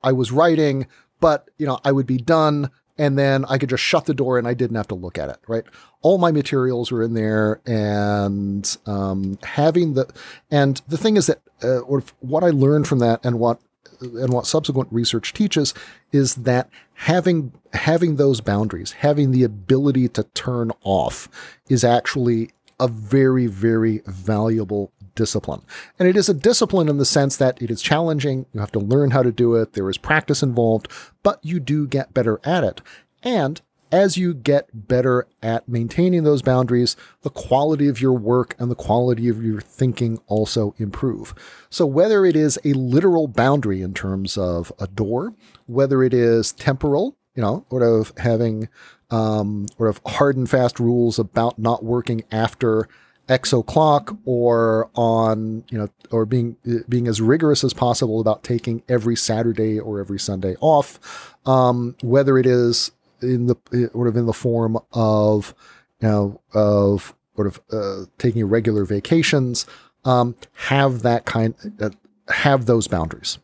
I 0.03 0.13
was 0.13 0.31
writing, 0.31 0.87
but 1.21 1.49
you 1.59 1.67
know, 1.67 1.81
I 1.85 1.93
would 1.93 2.07
be 2.07 2.19
done 2.19 2.71
and 2.99 3.19
then 3.19 3.45
I 3.47 3.59
could 3.59 3.71
just 3.71 3.83
shut 3.83 4.05
the 4.05 4.15
door 4.15 4.39
and 4.39 4.47
I 4.47 4.55
didn't 4.55 4.77
have 4.77 4.89
to 4.89 4.95
look 4.95 5.19
at 5.19 5.31
it, 5.31 5.39
right? 5.49 5.65
All 6.03 6.19
my 6.19 6.31
materials 6.31 6.93
were 6.93 7.03
in 7.03 7.15
there 7.15 7.61
and 7.67 8.77
um, 8.87 9.39
having 9.43 9.95
the 9.95 10.13
and 10.51 10.81
the 10.89 10.99
thing 10.99 11.17
is 11.17 11.27
that 11.27 11.41
uh, 11.63 11.79
what 12.21 12.45
I 12.45 12.51
learned 12.51 12.87
from 12.87 12.99
that 12.99 13.25
and 13.25 13.39
what 13.39 13.61
and 14.01 14.33
what 14.33 14.47
subsequent 14.47 14.89
research 14.93 15.33
teaches 15.33 15.75
is 16.11 16.37
that 16.37 16.69
having 16.95 17.53
having 17.73 18.17
those 18.17 18.41
boundaries, 18.41 18.93
having 18.93 19.31
the 19.31 19.45
ability 19.45 20.09
to 20.09 20.25
turn 20.35 20.73
off 20.83 21.29
is 21.69 21.85
actually 21.85 22.51
a 22.81 22.89
very 22.89 23.47
very 23.47 24.03
valuable 24.07 24.93
discipline. 25.15 25.63
And 25.99 26.09
it 26.09 26.17
is 26.17 26.29
a 26.29 26.35
discipline 26.35 26.89
in 26.89 26.99
the 26.99 27.05
sense 27.05 27.37
that 27.37 27.61
it 27.61 27.71
is 27.71 27.83
challenging, 27.83 28.47
you 28.53 28.61
have 28.61 28.73
to 28.73 28.79
learn 28.79 29.11
how 29.11 29.23
to 29.23 29.33
do 29.33 29.55
it, 29.57 29.75
there 29.75 29.89
is 29.91 29.99
practice 29.99 30.43
involved, 30.43 30.89
but 31.23 31.39
you 31.43 31.61
do 31.61 31.87
get 31.87 32.15
better 32.15 32.41
at 32.45 32.65
it. 32.65 32.81
And 33.23 33.61
as 33.93 34.17
you 34.17 34.33
get 34.33 34.69
better 34.89 35.29
at 35.43 35.69
maintaining 35.69 36.25
those 36.25 36.41
boundaries, 36.41 36.97
the 37.21 37.31
quality 37.31 37.89
of 37.89 38.01
your 38.01 38.15
work 38.15 38.57
and 38.59 38.71
the 38.71 38.75
quality 38.75 39.29
of 39.29 39.45
your 39.45 39.61
thinking 39.61 40.19
also 40.27 40.75
improve. 40.79 41.35
So, 41.69 41.85
whether 41.85 42.25
it 42.25 42.35
is 42.35 42.59
a 42.65 42.73
literal 42.73 43.29
boundary 43.29 43.83
in 43.83 43.93
terms 43.93 44.39
of 44.39 44.73
a 44.81 44.87
door, 44.87 45.35
whether 45.67 46.03
it 46.03 46.15
is 46.15 46.53
temporal, 46.53 47.17
you 47.37 47.43
know, 47.43 47.67
sort 47.71 47.83
of 47.83 48.13
having 48.17 48.69
um, 49.11 49.67
sort 49.77 49.91
of 49.91 50.01
hard 50.07 50.37
and 50.37 50.49
fast 50.49 50.81
rules 50.81 51.19
about 51.19 51.59
not 51.59 51.85
working 51.85 52.25
after 52.33 52.89
X 53.29 53.53
o'clock 53.53 54.17
or 54.25 54.91
on, 54.95 55.65
you 55.71 55.79
know, 55.79 55.89
or 56.11 56.25
being 56.25 56.57
being 56.89 57.07
as 57.07 57.21
rigorous 57.21 57.63
as 57.63 57.75
possible 57.75 58.21
about 58.21 58.43
taking 58.43 58.83
every 58.89 59.17
Saturday 59.17 59.79
or 59.79 60.01
every 60.01 60.19
Sunday 60.19 60.57
off, 60.61 61.37
um, 61.47 61.95
whether 62.03 62.39
it 62.39 62.47
is 62.47 62.91
in 63.23 63.47
the 63.47 63.57
sort 63.93 64.09
of 64.09 64.17
in 64.17 64.27
the 64.27 64.33
form 64.33 64.79
of 64.93 65.55
you 66.01 66.09
know 66.09 66.41
of 66.55 67.15
sort 67.37 67.47
of 67.47 67.61
uh, 67.73 68.05
taking 68.19 68.45
regular 68.45 68.85
vacations 68.85 69.67
um, 70.05 70.35
have 70.55 71.03
that 71.03 71.25
kind 71.25 71.55
uh, 71.81 71.91
have 72.29 72.67
those 72.67 72.89
boundaries. 72.89 73.39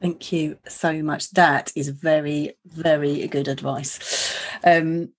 Thank 0.00 0.30
you 0.32 0.58
so 0.68 1.02
much. 1.02 1.30
That 1.30 1.72
is 1.74 1.88
very 1.88 2.56
very 2.64 3.26
good 3.28 3.48
advice. 3.48 4.36
Um, 4.64 5.12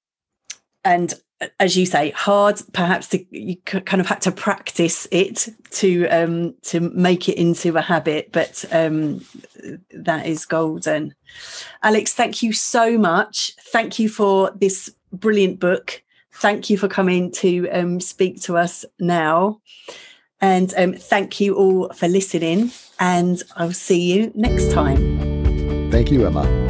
and 0.84 1.14
as 1.60 1.78
you 1.78 1.86
say, 1.86 2.12
hard 2.12 2.62
perhaps 2.74 3.08
to 3.10 3.26
you 3.32 3.56
kind 3.58 4.02
of 4.02 4.08
had 4.08 4.22
to 4.22 4.32
practice 4.32 5.08
it 5.12 5.48
to 5.72 6.08
um 6.08 6.54
to 6.64 6.80
make 6.80 7.30
it 7.30 7.38
into 7.38 7.76
a 7.78 7.82
habit, 7.82 8.32
but 8.32 8.66
um 8.72 9.26
that 9.94 10.26
is 10.26 10.46
golden. 10.46 11.16
Alex, 11.84 12.14
thank 12.14 12.44
you 12.44 12.54
so 12.54 12.98
much. 12.98 13.52
Thank 13.72 14.00
you 14.00 14.10
for 14.10 14.52
this 14.60 14.94
brilliant 15.12 15.60
book. 15.60 16.04
Thank 16.34 16.70
you 16.70 16.78
for 16.78 16.88
coming 16.88 17.32
to 17.34 17.70
um, 17.70 18.00
speak 18.00 18.42
to 18.44 18.58
us 18.58 18.86
now. 19.00 19.60
And 20.42 20.74
um, 20.78 20.94
thank 20.94 21.42
you 21.42 21.56
all 21.56 21.90
for 21.90 22.08
listening. 22.08 22.72
And 23.00 23.44
I'll 23.58 23.74
see 23.74 24.14
you 24.14 24.32
next 24.36 24.72
time. 24.72 25.92
Thank 25.92 26.12
you, 26.12 26.26
Emma. 26.26 26.69